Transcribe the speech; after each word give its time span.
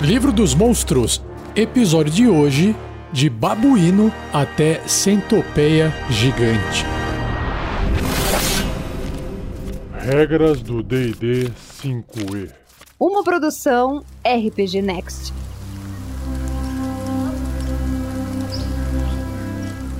Livro 0.00 0.32
dos 0.32 0.54
Monstros, 0.54 1.22
episódio 1.54 2.10
de 2.10 2.26
hoje: 2.26 2.74
de 3.12 3.28
babuíno 3.28 4.10
até 4.32 4.80
centopeia 4.88 5.92
gigante. 6.08 6.86
Regras 9.92 10.62
do 10.62 10.82
DD 10.82 11.50
5E. 11.82 12.50
Uma 12.98 13.22
produção 13.22 14.02
RPG 14.24 14.80
Next. 14.80 15.34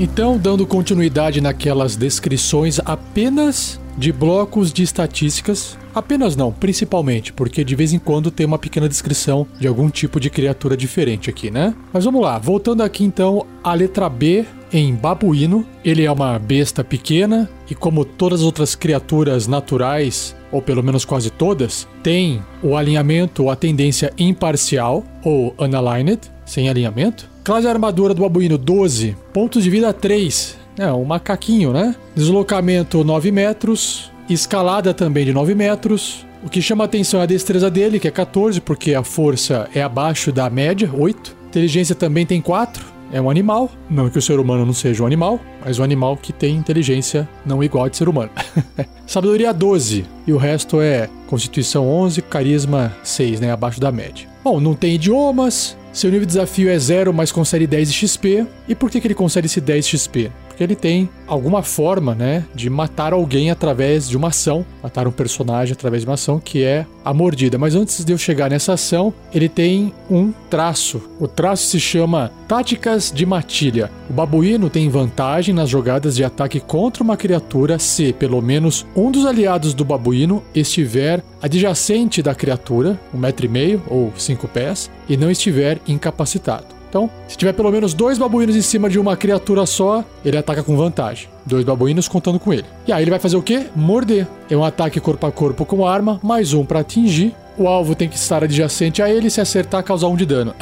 Então, 0.01 0.39
dando 0.39 0.67
continuidade 0.67 1.43
naquelas 1.43 1.95
descrições 1.95 2.81
apenas 2.87 3.79
de 3.99 4.11
blocos 4.11 4.73
de 4.73 4.83
estatísticas, 4.83 5.77
apenas 5.95 6.35
não, 6.35 6.51
principalmente, 6.51 7.35
porque 7.35 7.63
de 7.63 7.77
vez 7.77 7.93
em 7.93 7.99
quando 7.99 8.31
tem 8.31 8.47
uma 8.47 8.59
pequena 8.59 8.89
descrição 8.89 9.47
de 9.59 9.69
algum 9.69 9.91
tipo 9.91 10.19
de 10.19 10.31
criatura 10.31 10.75
diferente 10.75 11.29
aqui, 11.29 11.51
né? 11.51 11.75
Mas 11.93 12.07
vamos 12.07 12.23
lá, 12.23 12.39
voltando 12.39 12.83
aqui 12.83 13.05
então 13.05 13.47
à 13.63 13.75
letra 13.75 14.09
B 14.09 14.47
em 14.73 14.95
babuíno. 14.95 15.67
Ele 15.85 16.05
é 16.05 16.11
uma 16.11 16.39
besta 16.39 16.83
pequena 16.83 17.47
e, 17.69 17.75
como 17.75 18.03
todas 18.03 18.41
as 18.41 18.47
outras 18.47 18.75
criaturas 18.75 19.47
naturais, 19.47 20.35
ou 20.53 20.61
pelo 20.61 20.83
menos 20.83 21.05
quase 21.05 21.31
todas, 21.31 21.87
tem 22.03 22.43
o 22.63 22.77
alinhamento 22.77 23.45
ou 23.45 23.51
a 23.51 23.57
tendência 23.57 24.13
imparcial 24.19 25.05
ou 25.25 25.55
unaligned, 25.59 26.21
sem 26.45 26.69
alinhamento. 26.69 27.29
Classe 27.45 27.67
armadura 27.67 28.15
do 28.15 28.23
babuíno 28.23 28.59
12, 28.59 29.17
pontos 29.33 29.65
de 29.65 29.71
vida 29.71 29.93
3. 29.93 30.59
É, 30.79 30.93
um 30.93 31.05
macaquinho, 31.05 31.73
né? 31.73 31.95
Deslocamento 32.15 33.05
9 33.05 33.31
metros, 33.31 34.11
escalada 34.29 34.95
também 34.95 35.25
de 35.25 35.33
9 35.33 35.55
metros. 35.55 36.27
O 36.43 36.49
que 36.49 36.63
chama 36.63 36.85
atenção 36.85 37.21
é 37.21 37.25
a 37.25 37.27
destreza 37.27 37.71
dele, 37.71 38.01
que 38.01 38.09
é 38.09 38.11
14, 38.11 38.61
porque 38.61 38.95
a 38.95 39.03
força 39.03 39.69
é 39.75 39.83
abaixo 39.83 40.33
da 40.33 40.49
média, 40.49 40.91
8. 40.93 41.37
Inteligência 41.49 41.95
também 41.95 42.25
tem 42.25 42.41
4, 42.41 42.85
é 43.13 43.21
um 43.21 43.31
animal. 43.31 43.71
Não 43.89 44.09
que 44.09 44.19
o 44.19 44.23
ser 44.23 44.39
humano 44.39 44.65
não 44.65 44.73
seja 44.73 45.03
um 45.03 45.07
animal, 45.07 45.41
mas 45.65 45.79
um 45.79 45.83
animal 45.83 46.17
que 46.17 46.33
tem 46.33 46.57
inteligência 46.57 47.29
não 47.45 47.63
igual 47.63 47.89
de 47.89 47.97
ser 47.97 48.09
humano. 48.09 48.31
Sabedoria 49.07 49.53
12, 49.53 50.05
e 50.27 50.33
o 50.33 50.37
resto 50.37 50.81
é 50.81 51.09
Constituição 51.27 51.89
11, 51.89 52.23
Carisma 52.23 52.97
6, 53.03 53.41
né? 53.41 53.53
Abaixo 53.53 53.81
da 53.81 53.91
média. 53.91 54.29
Bom, 54.43 54.61
não 54.61 54.75
tem 54.75 54.95
idiomas, 54.95 55.77
seu 55.93 56.11
nível 56.11 56.25
de 56.25 56.35
desafio 56.35 56.71
é 56.71 56.79
0, 56.79 57.13
mas 57.13 57.33
concede 57.33 57.67
10 57.67 57.93
XP. 57.93 58.47
E 58.69 58.75
por 58.75 58.91
que, 58.91 59.01
que 59.01 59.07
ele 59.07 59.15
concede 59.15 59.47
esse 59.47 59.61
10 59.61 59.87
XP? 59.87 60.31
Ele 60.61 60.77
tem 60.77 61.09
alguma 61.27 61.63
forma, 61.63 62.15
né, 62.15 62.45
de 62.55 62.69
matar 62.69 63.13
alguém 63.13 63.51
através 63.51 64.09
de 64.09 64.17
uma 64.17 64.29
ação, 64.29 64.65
matar 64.83 65.09
um 65.09 65.13
personagem 65.13 65.73
através 65.73 66.03
de 66.03 66.09
uma 66.09 66.15
ação 66.15 66.39
que 66.39 66.63
é 66.63 66.85
a 67.05 67.15
mordida. 67.15 67.57
Mas 67.57 67.75
antes 67.75 68.05
de 68.05 68.13
eu 68.13 68.19
chegar 68.19 68.51
nessa 68.51 68.75
ação, 68.75 69.13
ele 69.33 69.49
tem 69.49 69.93
um 70.11 70.33
traço. 70.51 71.01
O 71.19 71.27
traço 71.27 71.67
se 71.67 71.81
chama 71.81 72.31
Táticas 72.47 73.11
de 73.15 73.25
Matilha. 73.25 73.91
O 74.09 74.13
babuíno 74.13 74.69
tem 74.69 74.89
vantagem 74.89 75.55
nas 75.55 75.71
jogadas 75.71 76.17
de 76.17 76.25
ataque 76.25 76.61
contra 76.61 77.03
uma 77.03 77.17
criatura 77.17 77.79
se 77.79 78.13
pelo 78.13 78.43
menos 78.43 78.85
um 78.95 79.11
dos 79.11 79.25
aliados 79.25 79.73
do 79.73 79.85
babuíno 79.85 80.43
estiver 80.55 81.23
adjacente 81.41 82.23
da 82.23 82.35
criatura, 82.35 83.01
um 83.15 83.19
metro 83.19 83.47
e 83.47 83.49
meio 83.49 83.83
ou 83.89 84.13
cinco 84.17 84.47
pés, 84.47 84.91
e 85.09 85.17
não 85.17 85.31
estiver 85.31 85.79
incapacitado. 85.89 86.80
Então, 86.91 87.09
se 87.29 87.39
tiver 87.39 87.53
pelo 87.53 87.71
menos 87.71 87.95
dois 87.95 88.19
babuínos 88.19 88.57
em 88.57 88.61
cima 88.61 88.91
de 88.91 88.99
uma 88.99 89.17
criatura 89.17 89.65
só, 89.65 90.05
ele 90.25 90.37
ataca 90.37 90.65
com 90.65 90.77
vantagem. 90.77 91.29
Dois 91.47 91.65
babuínos 91.65 92.09
contando 92.09 92.41
com 92.41 92.53
ele. 92.53 92.65
E 92.85 92.93
aí 92.93 93.05
ele 93.05 93.13
vai 93.13 93.21
fazer 93.21 93.37
o 93.37 93.43
quê? 93.43 93.67
Morder. 93.77 94.27
É 94.51 94.57
um 94.57 94.65
ataque 94.65 94.99
corpo 94.99 95.25
a 95.25 95.31
corpo 95.31 95.65
com 95.65 95.87
arma, 95.87 96.19
mais 96.21 96.53
um 96.53 96.65
para 96.65 96.81
atingir. 96.81 97.33
O 97.57 97.69
alvo 97.69 97.95
tem 97.95 98.09
que 98.09 98.17
estar 98.17 98.43
adjacente 98.43 99.01
a 99.01 99.09
ele 99.09 99.31
se 99.31 99.41
acertar, 99.41 99.85
causar 99.85 100.09
um 100.09 100.17
de 100.17 100.27
dano. 100.27 100.53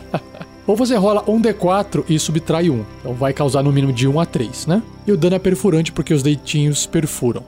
Ou 0.66 0.76
você 0.76 0.94
rola 0.94 1.24
um 1.26 1.40
D4 1.40 2.04
e 2.06 2.18
subtrai 2.18 2.68
um. 2.68 2.84
Então 3.00 3.14
vai 3.14 3.32
causar 3.32 3.62
no 3.62 3.72
mínimo 3.72 3.94
de 3.94 4.06
1 4.06 4.20
a 4.20 4.26
3, 4.26 4.66
né? 4.66 4.82
E 5.06 5.12
o 5.12 5.16
dano 5.16 5.36
é 5.36 5.38
perfurante 5.38 5.90
porque 5.90 6.12
os 6.12 6.22
deitinhos 6.22 6.84
perfuram. 6.84 7.42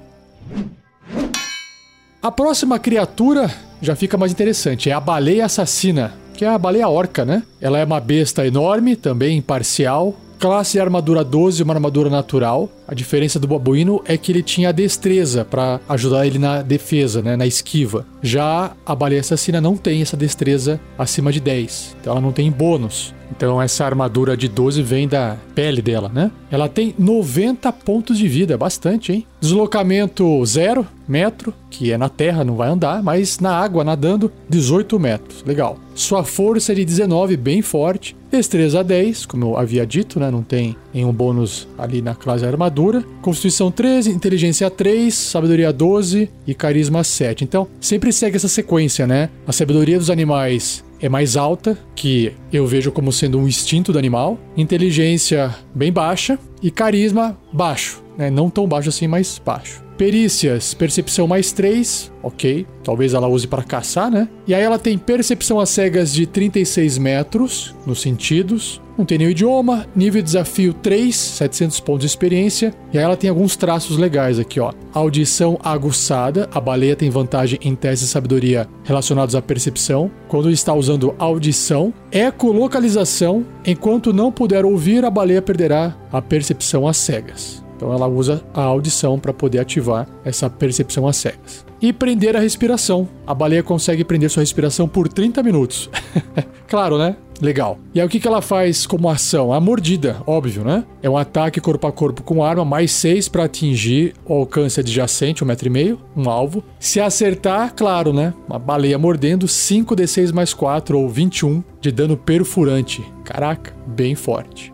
A 2.22 2.32
próxima 2.32 2.78
criatura 2.78 3.50
já 3.82 3.94
fica 3.94 4.16
mais 4.16 4.32
interessante, 4.32 4.88
é 4.88 4.94
a 4.94 5.00
baleia 5.00 5.44
assassina 5.44 6.23
que 6.34 6.44
é 6.44 6.48
a 6.48 6.58
baleia 6.58 6.88
orca, 6.88 7.24
né? 7.24 7.42
Ela 7.60 7.78
é 7.78 7.84
uma 7.84 8.00
besta 8.00 8.46
enorme, 8.46 8.96
também 8.96 9.38
imparcial. 9.38 10.14
Classe 10.38 10.78
armadura 10.78 11.24
12, 11.24 11.62
uma 11.62 11.74
armadura 11.74 12.10
natural. 12.10 12.68
A 12.86 12.94
diferença 12.94 13.38
do 13.38 13.48
babuíno 13.48 14.02
é 14.04 14.16
que 14.16 14.30
ele 14.30 14.42
tinha 14.42 14.72
destreza 14.72 15.44
para 15.44 15.80
ajudar 15.88 16.26
ele 16.26 16.38
na 16.38 16.62
defesa, 16.62 17.22
né, 17.22 17.36
na 17.36 17.46
esquiva. 17.46 18.06
Já 18.22 18.72
a 18.84 18.94
baleia 18.94 19.20
assassina 19.20 19.60
não 19.60 19.76
tem 19.76 20.02
essa 20.02 20.16
destreza 20.16 20.80
acima 20.98 21.32
de 21.32 21.40
10, 21.40 21.96
então 22.00 22.12
ela 22.12 22.20
não 22.20 22.32
tem 22.32 22.50
bônus. 22.50 23.14
Então 23.36 23.60
essa 23.60 23.84
armadura 23.84 24.36
de 24.36 24.48
12 24.48 24.82
vem 24.82 25.08
da 25.08 25.36
pele 25.54 25.82
dela, 25.82 26.10
né? 26.12 26.30
Ela 26.50 26.68
tem 26.68 26.94
90 26.98 27.72
pontos 27.72 28.18
de 28.18 28.28
vida, 28.28 28.56
bastante, 28.56 29.12
hein? 29.12 29.26
Deslocamento 29.40 30.44
0 30.44 30.86
metro, 31.08 31.52
que 31.70 31.90
é 31.92 31.98
na 31.98 32.08
terra, 32.08 32.44
não 32.44 32.54
vai 32.54 32.68
andar, 32.68 33.02
mas 33.02 33.38
na 33.40 33.56
água 33.56 33.82
nadando 33.82 34.30
18 34.48 34.98
metros. 35.00 35.42
Legal. 35.44 35.78
Sua 35.94 36.24
força 36.24 36.72
é 36.72 36.74
de 36.74 36.84
19, 36.84 37.36
bem 37.36 37.62
forte. 37.62 38.16
Destreza 38.34 38.82
10, 38.82 39.26
como 39.26 39.44
eu 39.44 39.56
havia 39.56 39.86
dito, 39.86 40.18
né? 40.18 40.28
Não 40.28 40.42
tem 40.42 40.74
nenhum 40.92 41.12
bônus 41.12 41.68
ali 41.78 42.02
na 42.02 42.16
classe 42.16 42.44
armadura. 42.44 43.00
Constituição 43.22 43.70
13, 43.70 44.10
inteligência 44.10 44.68
3, 44.68 45.14
sabedoria 45.14 45.72
12 45.72 46.28
e 46.44 46.52
carisma 46.52 47.04
7. 47.04 47.44
Então, 47.44 47.68
sempre 47.80 48.12
segue 48.12 48.34
essa 48.34 48.48
sequência, 48.48 49.06
né? 49.06 49.30
A 49.46 49.52
sabedoria 49.52 50.00
dos 50.00 50.10
animais 50.10 50.84
é 51.00 51.08
mais 51.08 51.36
alta, 51.36 51.78
que 51.94 52.32
eu 52.52 52.66
vejo 52.66 52.90
como 52.90 53.12
sendo 53.12 53.38
um 53.38 53.46
instinto 53.46 53.92
do 53.92 54.00
animal, 54.00 54.36
inteligência 54.56 55.54
bem 55.72 55.92
baixa 55.92 56.36
e 56.60 56.72
carisma 56.72 57.38
baixo, 57.52 58.02
né? 58.18 58.30
Não 58.30 58.50
tão 58.50 58.66
baixo 58.66 58.88
assim, 58.88 59.06
mas 59.06 59.40
baixo. 59.44 59.83
Perícias, 59.96 60.74
percepção 60.74 61.26
mais 61.26 61.52
3, 61.52 62.12
ok. 62.22 62.66
Talvez 62.82 63.14
ela 63.14 63.28
use 63.28 63.46
para 63.46 63.62
caçar, 63.62 64.10
né? 64.10 64.28
E 64.46 64.54
aí 64.54 64.62
ela 64.62 64.78
tem 64.78 64.98
percepção 64.98 65.60
às 65.60 65.70
cegas 65.70 66.12
de 66.12 66.26
36 66.26 66.98
metros, 66.98 67.74
nos 67.86 68.00
sentidos. 68.00 68.82
Não 68.98 69.04
tem 69.04 69.18
nenhum 69.18 69.30
idioma, 69.30 69.86
nível 69.94 70.20
de 70.20 70.26
desafio 70.26 70.72
3, 70.72 71.14
700 71.14 71.80
pontos 71.80 72.00
de 72.00 72.06
experiência. 72.06 72.72
E 72.92 72.98
aí 72.98 73.04
ela 73.04 73.16
tem 73.16 73.30
alguns 73.30 73.56
traços 73.56 73.96
legais 73.96 74.38
aqui, 74.38 74.60
ó. 74.60 74.72
Audição 74.92 75.58
aguçada, 75.62 76.48
a 76.52 76.60
baleia 76.60 76.94
tem 76.94 77.10
vantagem 77.10 77.58
em 77.62 77.74
testes 77.74 78.08
de 78.08 78.12
sabedoria 78.12 78.68
relacionados 78.84 79.34
à 79.34 79.42
percepção. 79.42 80.10
Quando 80.28 80.50
está 80.50 80.74
usando 80.74 81.14
audição, 81.18 81.92
ecolocalização, 82.12 83.44
enquanto 83.64 84.12
não 84.12 84.30
puder 84.30 84.64
ouvir, 84.64 85.04
a 85.04 85.10
baleia 85.10 85.42
perderá 85.42 85.96
a 86.12 86.22
percepção 86.22 86.86
às 86.86 86.96
cegas. 86.96 87.63
Então 87.76 87.92
ela 87.92 88.06
usa 88.06 88.42
a 88.52 88.62
audição 88.62 89.18
para 89.18 89.32
poder 89.32 89.58
ativar 89.58 90.06
essa 90.24 90.48
percepção 90.48 91.06
às 91.06 91.16
cegas. 91.16 91.64
E 91.80 91.92
prender 91.92 92.36
a 92.36 92.40
respiração. 92.40 93.08
A 93.26 93.34
baleia 93.34 93.62
consegue 93.62 94.04
prender 94.04 94.30
sua 94.30 94.42
respiração 94.42 94.88
por 94.88 95.08
30 95.08 95.42
minutos. 95.42 95.90
claro, 96.66 96.96
né? 96.96 97.16
Legal. 97.40 97.78
E 97.94 98.00
aí 98.00 98.06
o 98.06 98.08
que, 98.08 98.20
que 98.20 98.28
ela 98.28 98.40
faz 98.40 98.86
como 98.86 99.08
ação? 99.08 99.52
A 99.52 99.60
mordida, 99.60 100.22
óbvio, 100.26 100.64
né? 100.64 100.84
É 101.02 101.10
um 101.10 101.16
ataque 101.16 101.60
corpo 101.60 101.86
a 101.86 101.92
corpo 101.92 102.22
com 102.22 102.44
arma, 102.44 102.64
mais 102.64 102.92
6 102.92 103.28
para 103.28 103.44
atingir 103.44 104.14
o 104.24 104.34
alcance 104.34 104.80
adjacente, 104.80 105.42
um 105.42 105.46
metro 105.46 105.66
e 105.66 105.70
meio, 105.70 106.00
um 106.16 106.30
alvo. 106.30 106.62
Se 106.78 107.00
acertar, 107.00 107.74
claro, 107.74 108.12
né? 108.12 108.32
Uma 108.48 108.58
baleia 108.58 108.98
mordendo, 108.98 109.46
5d6 109.46 110.32
mais 110.32 110.54
4 110.54 110.98
ou 110.98 111.08
21 111.08 111.62
de 111.80 111.90
dano 111.90 112.16
perfurante. 112.16 113.04
Caraca, 113.24 113.74
bem 113.86 114.14
forte. 114.14 114.72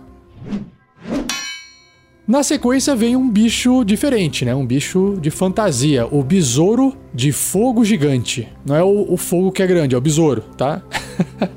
Na 2.31 2.45
sequência 2.45 2.95
vem 2.95 3.17
um 3.17 3.29
bicho 3.29 3.83
diferente, 3.83 4.45
né? 4.45 4.55
Um 4.55 4.65
bicho 4.65 5.19
de 5.21 5.33
fantasia, 5.33 6.07
o 6.07 6.23
besouro 6.23 6.97
de 7.13 7.33
fogo 7.33 7.85
gigante. 7.85 8.47
Não 8.65 8.77
é 8.77 8.85
o, 8.85 9.13
o 9.13 9.17
fogo 9.17 9.51
que 9.51 9.61
é 9.61 9.67
grande, 9.67 9.97
é 9.97 9.99
o 9.99 10.01
besouro, 10.01 10.41
tá? 10.57 10.81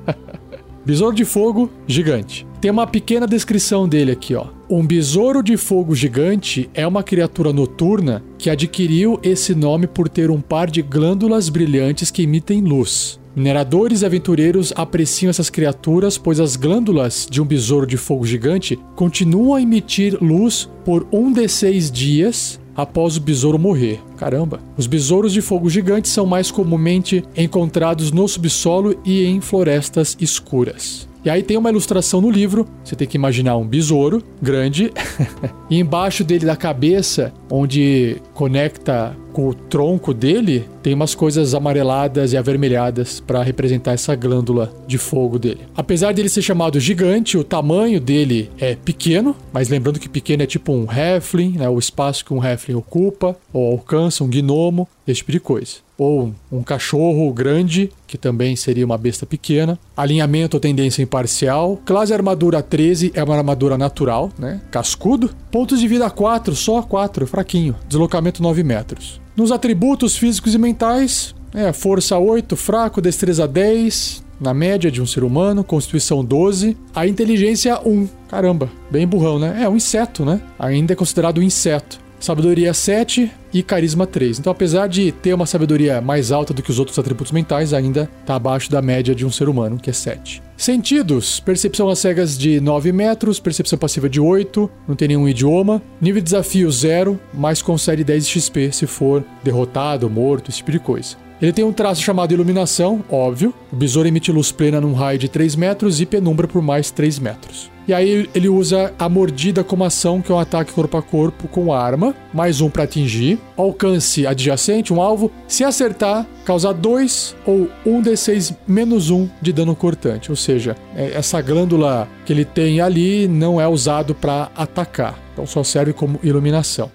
besouro 0.84 1.16
de 1.16 1.26
fogo 1.26 1.70
gigante. 1.86 2.48
Tem 2.60 2.72
uma 2.72 2.88
pequena 2.88 3.28
descrição 3.28 3.88
dele 3.88 4.14
aqui, 4.14 4.34
ó. 4.34 4.48
Um 4.68 4.84
besouro 4.84 5.44
de 5.44 5.58
fogo 5.58 5.94
gigante 5.94 6.68
é 6.74 6.88
uma 6.88 7.04
criatura 7.04 7.54
noturna 7.54 8.24
que 8.40 8.50
adquiriu 8.50 9.20
esse 9.22 9.54
nome 9.54 9.86
por 9.86 10.10
ter 10.10 10.32
um 10.32 10.42
par 10.42 10.72
de 10.72 10.82
glândulas 10.82 11.50
brilhantes 11.50 12.10
que 12.10 12.24
emitem 12.24 12.62
luz. 12.62 13.20
Mineradores 13.36 14.02
e 14.02 14.06
aventureiros 14.06 14.72
apreciam 14.76 15.32
essas 15.32 15.50
criaturas, 15.50 16.20
pois 16.20 16.40
as 16.40 16.56
glândulas 16.56 17.28
de 17.30 17.42
um 17.42 17.46
besouro 17.46 17.88
de 17.88 17.98
fogo 17.98 18.26
gigante 18.28 18.78
continuam 18.96 19.56
a 19.56 19.62
emitir 19.62 20.18
luz 20.22 20.70
por 20.86 21.08
um 21.12 21.32
de 21.32 21.48
seis 21.48 21.90
dias 21.90 22.60
após 22.76 23.18
o 23.18 23.22
besouro 23.22 23.58
morrer. 23.58 24.00
Caramba! 24.18 24.60
Os 24.78 24.86
besouros 24.86 25.34
de 25.34 25.42
fogo 25.42 25.68
gigante 25.68 26.10
são 26.10 26.28
mais 26.28 26.52
comumente 26.52 27.24
encontrados 27.36 28.12
no 28.12 28.28
subsolo 28.28 28.96
e 29.04 29.26
em 29.26 29.42
florestas 29.42 30.16
escuras. 30.20 31.08
E 31.26 31.30
aí 31.30 31.42
tem 31.42 31.56
uma 31.56 31.70
ilustração 31.70 32.20
no 32.20 32.30
livro, 32.30 32.68
você 32.84 32.98
tem 32.98 33.08
que 33.08 33.16
imaginar 33.16 33.56
um 33.56 33.66
besouro 33.66 34.22
grande, 34.42 34.92
e 35.72 35.80
embaixo 35.80 36.22
dele 36.22 36.46
da 36.46 36.56
cabeça, 36.56 37.34
onde 37.50 38.18
conecta 38.34 39.16
com 39.32 39.50
o 39.50 39.54
tronco 39.54 40.14
dele, 40.14 40.70
tem 40.82 40.94
umas 40.94 41.16
coisas 41.16 41.54
amareladas 41.54 42.34
e 42.34 42.38
avermelhadas 42.38 43.20
para 43.20 43.42
representar 43.42 43.94
essa 43.94 44.16
glândula 44.16 44.72
de 44.86 44.98
fogo 44.98 45.40
dele. 45.40 45.62
Apesar 45.76 46.14
dele 46.14 46.30
ser 46.30 46.42
chamado 46.42 46.80
gigante, 46.80 47.38
o 47.38 47.44
tamanho 47.44 48.00
dele 48.00 48.52
é 48.60 48.76
pequeno, 48.76 49.36
mas 49.52 49.70
lembrando 49.70 50.00
que 50.00 50.08
pequeno 50.08 50.44
é 50.44 50.46
tipo 50.46 50.72
um 50.72 50.86
Heflin, 50.92 51.58
né, 51.58 51.68
o 51.68 51.80
espaço 51.80 52.24
que 52.24 52.34
um 52.34 52.44
Heflin 52.44 52.76
ocupa 52.76 53.36
ou 53.52 53.72
alcança, 53.72 54.24
um 54.24 54.30
gnomo, 54.30 54.88
esse 55.08 55.18
tipo 55.18 55.32
de 55.32 55.40
coisa 55.40 55.84
ou 55.98 56.34
um 56.52 56.64
cachorro 56.64 57.32
grande, 57.32 57.92
que 58.08 58.18
também 58.18 58.56
seria 58.56 58.86
uma 58.86 58.98
besta 58.98 59.26
pequena. 59.26 59.78
Alinhamento 59.96 60.58
ou 60.58 60.62
tendência 60.62 61.02
imparcial. 61.02 61.80
Classe 61.86 62.14
armadura 62.14 62.62
13 62.62 63.12
é 63.16 63.24
uma 63.24 63.36
armadura 63.36 63.78
natural, 63.78 64.32
né? 64.38 64.62
Cascudo. 64.72 65.30
Pontos 65.52 65.80
de 65.80 65.88
vida 65.88 66.10
4, 66.10 66.56
só 66.56 66.82
4, 66.82 67.28
fraquinho. 67.28 67.76
Deslocamento 67.88 68.23
9 68.42 68.64
metros. 68.64 69.22
Nos 69.36 69.52
atributos 69.52 70.16
físicos 70.16 70.54
e 70.54 70.58
mentais, 70.58 71.34
é 71.54 71.72
força 71.74 72.18
8, 72.18 72.56
fraco, 72.56 73.02
destreza 73.02 73.48
10, 73.48 74.24
na 74.40 74.54
média 74.54 74.92
de 74.92 75.02
um 75.02 75.06
ser 75.06 75.24
humano, 75.24 75.64
constituição 75.64 76.24
12, 76.24 76.76
a 76.94 77.08
inteligência 77.08 77.80
1. 77.86 78.08
Caramba, 78.28 78.70
bem 78.92 79.08
burrão, 79.08 79.40
né? 79.40 79.60
É 79.62 79.70
um 79.70 79.76
inseto, 79.76 80.26
né? 80.26 80.42
Ainda 80.60 80.94
é 80.94 80.96
considerado 80.96 81.40
um 81.40 81.44
inseto. 81.44 82.03
Sabedoria 82.24 82.74
7 82.74 83.30
e 83.54 83.62
carisma 83.62 84.08
3. 84.08 84.40
Então, 84.40 84.50
apesar 84.50 84.88
de 84.88 85.12
ter 85.12 85.34
uma 85.34 85.46
sabedoria 85.46 86.00
mais 86.00 86.32
alta 86.32 86.54
do 86.54 86.64
que 86.64 86.72
os 86.72 86.80
outros 86.80 86.98
atributos 86.98 87.34
mentais, 87.34 87.74
ainda 87.74 88.10
está 88.22 88.36
abaixo 88.36 88.72
da 88.72 88.82
média 88.82 89.14
de 89.14 89.26
um 89.26 89.30
ser 89.30 89.50
humano, 89.50 89.78
que 89.78 89.90
é 89.90 89.94
7. 89.94 90.42
Sentidos: 90.56 91.42
percepção 91.42 91.90
às 91.90 92.00
cegas 92.00 92.38
de 92.38 92.62
9 92.62 92.94
metros, 92.94 93.42
percepção 93.42 93.78
passiva 93.78 94.08
de 94.08 94.22
8, 94.22 94.72
não 94.88 94.96
tem 94.96 95.10
nenhum 95.10 95.28
idioma. 95.28 95.82
Nível 96.00 96.22
de 96.22 96.28
desafio 96.28 96.72
0, 96.72 97.20
mas 97.34 97.62
concede 97.62 98.06
10 98.06 98.26
XP 98.26 98.72
se 98.72 98.88
for 98.88 99.22
derrotado, 99.44 100.10
morto, 100.10 100.50
esse 100.50 100.60
tipo 100.60 100.72
de 100.72 100.80
coisa. 100.80 101.18
Ele 101.42 101.52
tem 101.52 101.66
um 101.66 101.74
traço 101.74 102.02
chamado 102.02 102.34
iluminação, 102.34 103.04
óbvio. 103.10 103.54
O 103.72 103.76
besouro 103.76 104.08
emite 104.08 104.32
luz 104.32 104.52
plena 104.52 104.80
num 104.80 104.94
raio 104.94 105.20
de 105.20 105.28
3 105.28 105.56
metros 105.56 106.00
e 106.00 106.06
penumbra 106.06 106.48
por 106.48 106.62
mais 106.62 106.90
3 106.92 107.20
metros. 107.20 107.74
E 107.86 107.94
aí 107.94 108.30
ele 108.34 108.48
usa 108.48 108.94
a 108.98 109.10
mordida 109.10 109.62
como 109.62 109.84
ação, 109.84 110.22
que 110.22 110.32
é 110.32 110.36
um 110.36 110.40
ataque 110.40 110.72
corpo 110.72 110.96
a 110.96 111.02
corpo 111.02 111.50
com 111.50 111.74
arma, 111.74 112.16
mais 112.34 112.62
um 112.62 112.70
para 112.70 112.84
atingir. 112.84 113.38
Alcance 113.58 114.26
adjacente, 114.26 114.94
um 114.94 115.02
alvo. 115.02 115.30
Se 115.50 115.66
acertar, 115.66 116.26
causa 116.46 116.74
2 116.74 117.36
ou 117.46 117.70
1 117.86 118.02
d6 118.02 118.56
menos 118.66 119.10
1 119.10 119.30
de 119.42 119.52
dano 119.52 119.76
cortante. 119.76 120.30
Ou 120.30 120.36
seja, 120.38 120.78
é, 120.96 121.12
essa 121.14 121.42
glândula 121.42 122.08
que 122.26 122.32
ele 122.32 122.46
tem 122.46 122.80
ali 122.80 123.28
não 123.28 123.60
é 123.60 123.68
usado 123.68 124.16
para 124.16 124.50
atacar. 124.56 125.20
Então 125.34 125.46
só 125.46 125.62
serve 125.62 125.92
como 125.92 126.20
iluminação. 126.24 126.90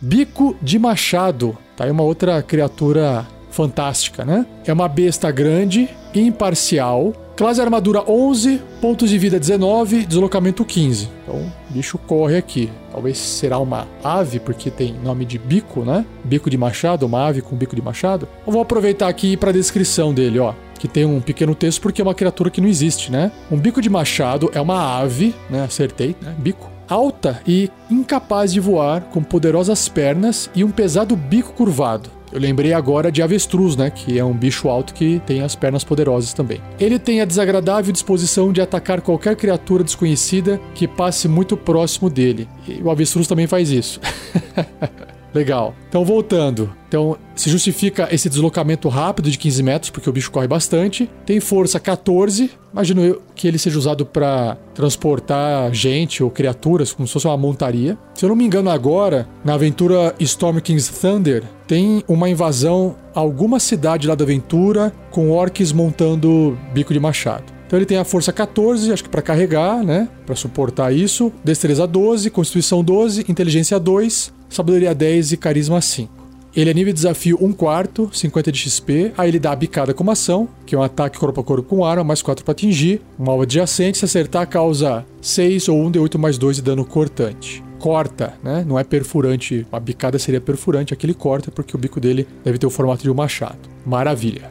Bico 0.00 0.56
de 0.62 0.78
Machado. 0.78 1.58
Tá 1.76 1.84
aí 1.84 1.90
uma 1.90 2.04
outra 2.04 2.40
criatura 2.40 3.26
fantástica, 3.50 4.24
né? 4.24 4.46
É 4.64 4.72
uma 4.72 4.86
besta 4.86 5.30
grande, 5.32 5.88
imparcial, 6.14 7.12
classe 7.36 7.60
armadura 7.60 8.08
11, 8.08 8.62
pontos 8.80 9.10
de 9.10 9.18
vida 9.18 9.40
19, 9.40 10.06
deslocamento 10.06 10.64
15. 10.64 11.08
Então, 11.22 11.36
o 11.36 11.72
bicho 11.72 11.98
corre 11.98 12.36
aqui. 12.36 12.70
Talvez 12.92 13.18
será 13.18 13.58
uma 13.58 13.88
ave, 14.04 14.38
porque 14.38 14.70
tem 14.70 14.94
nome 15.02 15.24
de 15.24 15.36
bico, 15.36 15.84
né? 15.84 16.06
Bico 16.22 16.48
de 16.48 16.56
machado, 16.56 17.04
uma 17.04 17.26
ave 17.26 17.42
com 17.42 17.56
bico 17.56 17.74
de 17.74 17.82
machado. 17.82 18.28
Eu 18.46 18.52
vou 18.52 18.62
aproveitar 18.62 19.08
aqui 19.08 19.36
para 19.36 19.50
a 19.50 19.52
descrição 19.52 20.14
dele, 20.14 20.38
ó 20.38 20.54
que 20.78 20.86
tem 20.86 21.04
um 21.04 21.20
pequeno 21.20 21.56
texto 21.56 21.80
porque 21.80 22.00
é 22.00 22.04
uma 22.04 22.14
criatura 22.14 22.50
que 22.50 22.60
não 22.60 22.68
existe, 22.68 23.10
né? 23.10 23.32
Um 23.50 23.56
bico 23.56 23.82
de 23.82 23.90
machado 23.90 24.48
é 24.54 24.60
uma 24.60 25.00
ave, 25.00 25.34
né? 25.50 25.64
Acertei, 25.64 26.14
né? 26.22 26.32
Bico 26.38 26.77
alta 26.88 27.40
e 27.46 27.70
incapaz 27.90 28.52
de 28.52 28.60
voar, 28.60 29.02
com 29.02 29.22
poderosas 29.22 29.88
pernas 29.88 30.50
e 30.54 30.64
um 30.64 30.70
pesado 30.70 31.14
bico 31.16 31.52
curvado. 31.52 32.10
Eu 32.30 32.40
lembrei 32.40 32.72
agora 32.72 33.10
de 33.10 33.22
avestruz, 33.22 33.74
né? 33.74 33.90
Que 33.90 34.18
é 34.18 34.24
um 34.24 34.34
bicho 34.34 34.68
alto 34.68 34.92
que 34.92 35.20
tem 35.26 35.42
as 35.42 35.54
pernas 35.54 35.82
poderosas 35.82 36.34
também. 36.34 36.60
Ele 36.78 36.98
tem 36.98 37.20
a 37.20 37.24
desagradável 37.24 37.92
disposição 37.92 38.52
de 38.52 38.60
atacar 38.60 39.00
qualquer 39.00 39.34
criatura 39.34 39.82
desconhecida 39.82 40.60
que 40.74 40.86
passe 40.86 41.26
muito 41.26 41.56
próximo 41.56 42.10
dele. 42.10 42.46
E 42.66 42.82
o 42.82 42.90
avestruz 42.90 43.26
também 43.26 43.46
faz 43.46 43.70
isso. 43.70 44.00
Legal. 45.34 45.74
Então, 45.88 46.04
voltando. 46.04 46.72
Então, 46.88 47.16
se 47.34 47.50
justifica 47.50 48.08
esse 48.10 48.28
deslocamento 48.28 48.88
rápido 48.88 49.30
de 49.30 49.36
15 49.36 49.62
metros, 49.62 49.90
porque 49.90 50.08
o 50.08 50.12
bicho 50.12 50.30
corre 50.30 50.48
bastante. 50.48 51.08
Tem 51.26 51.38
força 51.38 51.78
14. 51.78 52.50
Imagino 52.72 53.04
eu 53.04 53.22
que 53.34 53.46
ele 53.46 53.58
seja 53.58 53.78
usado 53.78 54.06
para 54.06 54.56
transportar 54.74 55.72
gente 55.72 56.22
ou 56.22 56.30
criaturas, 56.30 56.92
como 56.92 57.06
se 57.06 57.12
fosse 57.12 57.26
uma 57.26 57.36
montaria. 57.36 57.98
Se 58.14 58.24
eu 58.24 58.28
não 58.30 58.36
me 58.36 58.44
engano, 58.44 58.70
agora, 58.70 59.28
na 59.44 59.54
aventura 59.54 60.14
Storm 60.18 60.58
King's 60.60 60.88
Thunder, 60.88 61.42
tem 61.66 62.02
uma 62.08 62.28
invasão 62.28 62.96
a 63.14 63.20
alguma 63.20 63.60
cidade 63.60 64.08
lá 64.08 64.14
da 64.14 64.24
aventura 64.24 64.92
com 65.10 65.30
orcs 65.30 65.72
montando 65.72 66.58
bico 66.72 66.92
de 66.92 67.00
machado. 67.00 67.58
Então 67.66 67.78
ele 67.78 67.84
tem 67.84 67.98
a 67.98 68.04
força 68.04 68.32
14, 68.32 68.90
acho 68.90 69.04
que 69.04 69.10
para 69.10 69.20
carregar, 69.20 69.84
né? 69.84 70.08
Para 70.24 70.34
suportar 70.34 70.90
isso. 70.90 71.30
Destreza 71.44 71.86
12, 71.86 72.30
Constituição 72.30 72.82
12, 72.82 73.26
Inteligência 73.28 73.78
2, 73.78 74.32
Sabedoria 74.48 74.94
10 74.94 75.32
e 75.32 75.36
Carisma 75.36 75.80
5. 75.80 76.18
Ele 76.56 76.70
é 76.70 76.74
nível 76.74 76.92
de 76.92 76.96
desafio 76.96 77.38
1 77.40 77.52
quarto, 77.52 78.10
50 78.12 78.50
de 78.50 78.58
XP. 78.58 79.12
Aí 79.16 79.28
ele 79.28 79.38
dá 79.38 79.52
a 79.52 79.56
bicada 79.56 79.94
como 79.94 80.10
ação, 80.10 80.48
que 80.66 80.74
é 80.74 80.78
um 80.78 80.82
ataque 80.82 81.18
corpo 81.18 81.40
a 81.40 81.44
corpo 81.44 81.68
com 81.68 81.84
arma, 81.84 82.02
mais 82.02 82.22
4 82.22 82.44
para 82.44 82.52
atingir. 82.52 83.00
Um 83.18 83.30
alvo 83.30 83.42
adjacente, 83.42 83.98
se 83.98 84.04
acertar, 84.04 84.48
causa 84.48 85.04
6 85.20 85.68
ou 85.68 85.78
1 85.84 85.90
de 85.92 85.98
8 85.98 86.18
mais 86.18 86.38
2 86.38 86.56
de 86.56 86.62
dano 86.62 86.84
cortante. 86.84 87.62
Corta, 87.78 88.34
né? 88.42 88.64
Não 88.66 88.78
é 88.78 88.82
perfurante. 88.82 89.66
A 89.70 89.78
bicada 89.78 90.18
seria 90.18 90.40
perfurante, 90.40 90.92
aqui 90.92 91.06
ele 91.06 91.14
corta 91.14 91.50
porque 91.50 91.76
o 91.76 91.78
bico 91.78 92.00
dele 92.00 92.26
deve 92.42 92.58
ter 92.58 92.66
o 92.66 92.70
formato 92.70 93.02
de 93.02 93.10
um 93.10 93.14
machado. 93.14 93.58
Maravilha. 93.86 94.50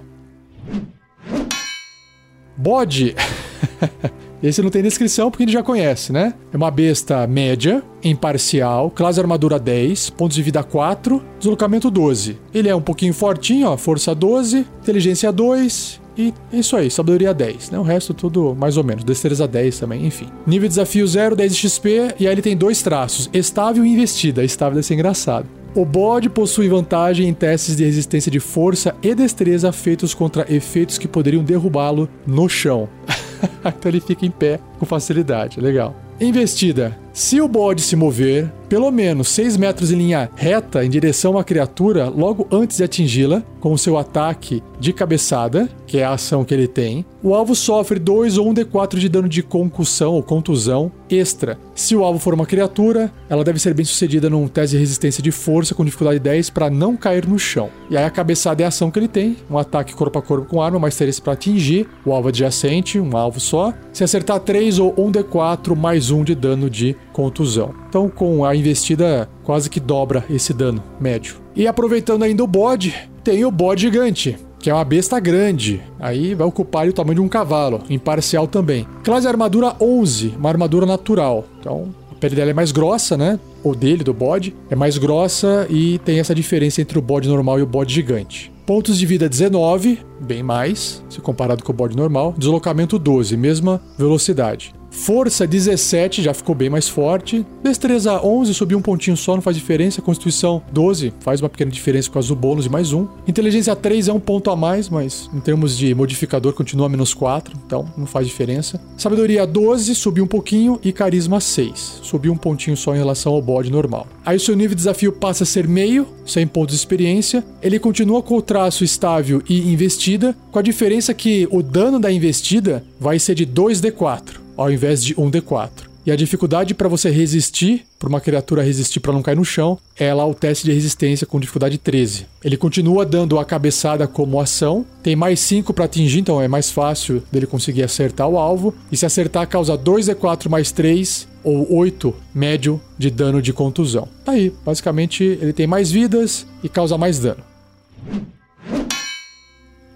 Bode. 2.56 3.16
Esse 4.42 4.62
não 4.62 4.70
tem 4.70 4.84
descrição 4.84 5.32
porque 5.32 5.44
ele 5.44 5.52
já 5.52 5.64
conhece, 5.64 6.14
né? 6.14 6.34
É 6.54 6.58
uma 6.58 6.70
besta 6.70 7.26
média, 7.26 7.84
imparcial, 8.04 8.92
classe 8.92 9.20
armadura 9.20 9.58
10, 9.60 10.12
pontos 10.12 10.36
de 10.36 10.44
vida 10.44 10.64
4, 10.64 11.24
deslocamento 11.40 11.90
12. 11.90 12.38
Ele 12.54 12.70
é 12.70 12.76
um 12.76 12.82
pouquinho 12.82 13.14
fortinho, 13.14 13.68
ó, 13.70 13.78
força 13.78 14.14
12, 14.14 14.66
inteligência 14.82 15.32
2, 15.32 16.02
e 16.18 16.34
é 16.52 16.58
isso 16.58 16.76
aí, 16.76 16.90
sabedoria 16.90 17.34
10, 17.34 17.72
né? 17.72 17.80
O 17.80 17.84
resto 17.84 18.14
tudo 18.14 18.56
mais 18.56 18.76
ou 18.76 18.84
menos, 18.84 19.04
destreza 19.04 19.48
10 19.48 19.80
também, 19.80 20.06
enfim. 20.06 20.28
Nível 20.46 20.68
de 20.68 20.74
desafio 20.74 21.06
0, 21.06 21.36
10 21.36 21.56
de 21.56 21.70
XP, 21.70 22.16
e 22.20 22.28
aí 22.28 22.34
ele 22.34 22.42
tem 22.42 22.58
dois 22.58 22.82
traços, 22.82 23.30
estável 23.34 23.86
e 23.86 23.90
investida. 23.90 24.44
Estável 24.44 24.76
deve 24.76 24.88
ser 24.88 24.96
engraçado. 24.96 25.48
O 25.76 25.86
bode 25.86 26.28
possui 26.28 26.68
vantagem 26.68 27.28
em 27.28 27.34
testes 27.34 27.76
de 27.76 27.86
resistência 27.86 28.32
de 28.32 28.40
força 28.40 28.96
e 29.04 29.14
destreza 29.14 29.72
feitos 29.72 30.14
contra 30.14 30.52
efeitos 30.52 30.98
que 30.98 31.08
poderiam 31.08 31.44
derrubá-lo 31.44 32.10
no 32.26 32.50
chão. 32.50 32.90
então 33.66 33.90
ele 33.90 34.00
fica 34.00 34.26
em 34.26 34.32
pé 34.32 34.60
com 34.80 34.86
facilidade. 34.86 35.60
Legal. 35.60 35.96
Investida. 36.20 36.98
Se 37.18 37.42
o 37.42 37.48
bode 37.48 37.82
se 37.82 37.96
mover 37.96 38.48
pelo 38.70 38.92
menos 38.92 39.30
6 39.30 39.58
metros 39.58 39.92
em 39.92 39.98
linha 39.98 40.30
reta 40.36 40.86
em 40.86 40.90
direção 40.90 41.38
à 41.38 41.44
criatura 41.44 42.10
logo 42.10 42.48
antes 42.52 42.78
de 42.78 42.84
atingi-la, 42.84 43.42
com 43.60 43.74
o 43.74 43.78
seu 43.78 43.98
ataque 43.98 44.62
de 44.80 44.94
cabeçada, 44.94 45.68
que 45.88 45.98
é 45.98 46.04
a 46.04 46.14
ação 46.14 46.46
que 46.46 46.54
ele 46.54 46.68
tem, 46.68 47.06
o 47.24 47.34
alvo 47.34 47.56
sofre 47.56 47.98
2 47.98 48.38
ou 48.38 48.50
1 48.50 48.54
d4 48.54 48.98
de 48.98 49.10
dano 49.10 49.28
de 49.28 49.42
concussão 49.42 50.14
ou 50.14 50.22
contusão 50.22 50.92
extra. 51.10 51.58
Se 51.74 51.96
o 51.96 52.04
alvo 52.04 52.20
for 52.20 52.34
uma 52.34 52.46
criatura, 52.46 53.12
ela 53.28 53.44
deve 53.44 53.60
ser 53.60 53.74
bem 53.74 53.86
sucedida 53.86 54.30
num 54.30 54.48
teste 54.48 54.76
de 54.76 54.80
resistência 54.80 55.24
de 55.24 55.32
força 55.32 55.74
com 55.74 55.84
dificuldade 55.84 56.20
10 56.20 56.50
para 56.52 56.70
não 56.70 56.96
cair 56.96 57.26
no 57.26 57.40
chão. 57.40 57.70
E 57.90 57.98
aí 57.98 58.04
a 58.04 58.10
cabeçada 58.10 58.62
é 58.62 58.66
a 58.66 58.70
ação 58.70 58.92
que 58.92 59.00
ele 59.00 59.08
tem, 59.08 59.38
um 59.50 59.58
ataque 59.58 59.96
corpo 59.96 60.20
a 60.20 60.22
corpo 60.22 60.48
com 60.48 60.62
arma, 60.62 60.80
mais 60.80 60.96
3 60.96 61.20
para 61.20 61.34
atingir 61.34 61.88
o 62.06 62.14
alvo 62.14 62.30
adjacente, 62.30 63.00
um 63.00 63.18
alvo 63.18 63.40
só. 63.40 63.74
Se 63.92 64.04
acertar 64.04 64.40
3 64.40 64.80
ou 64.80 64.94
1 64.98 65.12
d4 65.12 65.76
mais 65.76 66.12
1 66.12 66.24
de 66.24 66.36
dano 66.36 66.70
de 66.70 66.96
contusão. 67.18 67.74
Então, 67.90 68.08
com 68.08 68.46
a 68.46 68.56
investida, 68.56 69.28
quase 69.44 69.72
que 69.72 69.80
dobra 69.80 70.24
esse 70.30 70.54
dano 70.54 70.84
médio. 71.02 71.38
E 71.56 71.66
aproveitando 71.66 72.22
ainda 72.22 72.44
o 72.44 72.48
bode, 72.48 72.94
tem 73.24 73.44
o 73.44 73.50
bode 73.50 73.82
gigante, 73.82 74.38
que 74.60 74.70
é 74.70 74.74
uma 74.74 74.86
besta 74.86 75.20
grande. 75.20 75.82
Aí 76.00 76.36
vai 76.36 76.46
ocupar 76.46 76.88
o 76.88 76.94
tamanho 76.94 77.16
de 77.16 77.22
um 77.22 77.28
cavalo, 77.28 77.82
imparcial 77.90 78.46
também. 78.46 78.86
Classe 79.04 79.28
armadura 79.28 79.76
11, 79.82 80.36
uma 80.38 80.50
armadura 80.50 80.86
natural. 80.86 81.46
Então, 81.60 81.88
a 82.12 82.14
pele 82.14 82.36
dela 82.36 82.52
é 82.52 82.54
mais 82.54 82.72
grossa, 82.72 83.18
né? 83.18 83.40
Ou 83.64 83.74
dele, 83.74 84.04
do 84.04 84.14
bode, 84.14 84.56
é 84.70 84.76
mais 84.76 85.00
grossa 85.00 85.66
e 85.72 85.98
tem 86.06 86.20
essa 86.20 86.36
diferença 86.36 86.82
entre 86.82 87.00
o 87.00 87.02
bode 87.02 87.28
normal 87.28 87.58
e 87.58 87.64
o 87.64 87.68
bode 87.68 87.96
gigante. 87.96 88.52
Pontos 88.64 88.96
de 88.96 89.08
vida 89.08 89.28
19, 89.28 90.00
bem 90.20 90.44
mais, 90.44 91.04
se 91.10 91.22
comparado 91.22 91.64
com 91.64 91.72
o 91.72 91.76
bode 91.76 91.96
normal. 91.96 92.34
Deslocamento 92.38 92.98
12, 92.98 93.36
mesma 93.38 93.82
velocidade. 93.98 94.74
Força 94.90 95.46
17, 95.46 96.24
já 96.24 96.34
ficou 96.34 96.56
bem 96.56 96.70
mais 96.70 96.88
forte. 96.88 97.46
Destreza 97.64 98.20
11, 98.24 98.54
subiu 98.54 98.78
um 98.78 98.82
pontinho 98.82 99.16
só, 99.16 99.36
não 99.36 99.42
faz 99.42 99.56
diferença. 99.56 100.02
Constituição 100.02 100.62
12, 100.72 101.14
faz 101.20 101.42
uma 101.42 101.50
pequena 101.50 101.70
diferença 101.70 102.10
causa 102.10 102.28
do 102.30 102.36
bônus 102.36 102.66
e 102.66 102.70
mais 102.70 102.94
um. 102.94 103.08
Inteligência 103.28 103.76
3 103.76 104.08
é 104.08 104.14
um 104.14 104.20
ponto 104.20 104.50
a 104.50 104.56
mais, 104.56 104.90
mas 104.90 105.30
em 105.34 105.40
termos 105.40 105.78
de 105.78 105.94
modificador 105.94 106.54
continua 106.54 106.90
menos 106.90 107.14
4, 107.14 107.54
então 107.66 107.86
não 107.96 108.06
faz 108.06 108.26
diferença. 108.28 108.82
Sabedoria 108.98 109.46
12, 109.46 109.94
subiu 109.94 110.24
um 110.24 110.28
pouquinho. 110.28 110.80
E 110.84 110.92
Carisma 110.92 111.40
6, 111.40 112.00
subiu 112.02 112.34
um 112.34 112.38
pontinho 112.38 112.76
só 112.76 112.96
em 112.96 112.98
relação 112.98 113.34
ao 113.34 113.42
bode 113.42 113.72
normal. 113.72 114.08
Aí 114.26 114.38
o 114.38 114.40
seu 114.40 114.56
nível 114.56 114.70
de 114.70 114.78
desafio 114.78 115.12
passa 115.12 115.44
a 115.44 115.48
ser 115.48 115.68
meio, 115.68 116.08
100 116.26 116.48
pontos 116.48 116.76
de 116.76 116.80
experiência. 116.80 117.44
Ele 117.62 117.80
continua 117.80 118.22
com 118.24 118.36
o 118.36 118.42
traço 118.42 118.84
estável 118.84 119.42
e 119.48 119.72
investida, 120.08 120.36
com 120.52 120.60
a 120.60 120.62
diferença 120.62 121.14
que 121.14 121.48
o 121.52 121.62
dano 121.62 122.00
da 122.00 122.12
investida 122.12 122.84
vai 123.00 123.20
ser 123.20 123.36
de 123.36 123.46
2d4 123.46 124.48
ao 124.56 124.72
invés 124.72 125.04
de 125.04 125.14
um 125.20 125.30
D4. 125.30 125.88
E 126.04 126.12
a 126.12 126.16
dificuldade 126.16 126.74
para 126.74 126.88
você 126.88 127.12
resistir, 127.12 127.86
para 128.00 128.08
uma 128.08 128.22
criatura 128.22 128.64
resistir 128.64 129.02
para 129.02 129.12
não 129.12 129.22
cair 129.22 129.36
no 129.36 129.44
chão, 129.44 129.78
é 129.96 130.14
lá 130.14 130.26
o 130.26 130.34
teste 130.34 130.64
de 130.64 130.72
resistência 130.72 131.28
com 131.28 131.38
dificuldade 131.38 131.78
13. 131.78 132.26
Ele 132.44 132.56
continua 132.56 133.06
dando 133.06 133.38
a 133.38 133.44
cabeçada 133.44 134.08
como 134.08 134.40
ação, 134.40 134.86
tem 135.04 135.18
mais 135.18 135.42
5 135.42 135.74
para 135.74 135.84
atingir, 135.84 136.20
então 136.20 136.42
é 136.42 136.48
mais 136.48 136.72
fácil 136.72 137.22
dele 137.30 137.46
conseguir 137.46 137.84
acertar 137.84 138.28
o 138.28 138.40
alvo. 138.40 138.74
E 138.90 138.96
se 138.96 139.06
acertar, 139.06 139.48
causa 139.48 139.78
2d4 139.78 140.50
mais 140.50 140.72
3 140.72 141.28
ou 141.44 141.76
8 141.76 142.16
médio 142.34 142.82
de 142.98 143.12
dano 143.12 143.42
de 143.42 143.52
contusão. 143.52 144.08
Tá 144.24 144.32
aí, 144.32 144.54
basicamente 144.66 145.24
ele 145.24 145.52
tem 145.52 145.68
mais 145.68 145.92
vidas 145.92 146.48
e 146.64 146.70
causa 146.70 146.98
mais 146.98 147.20
dano. 147.20 147.44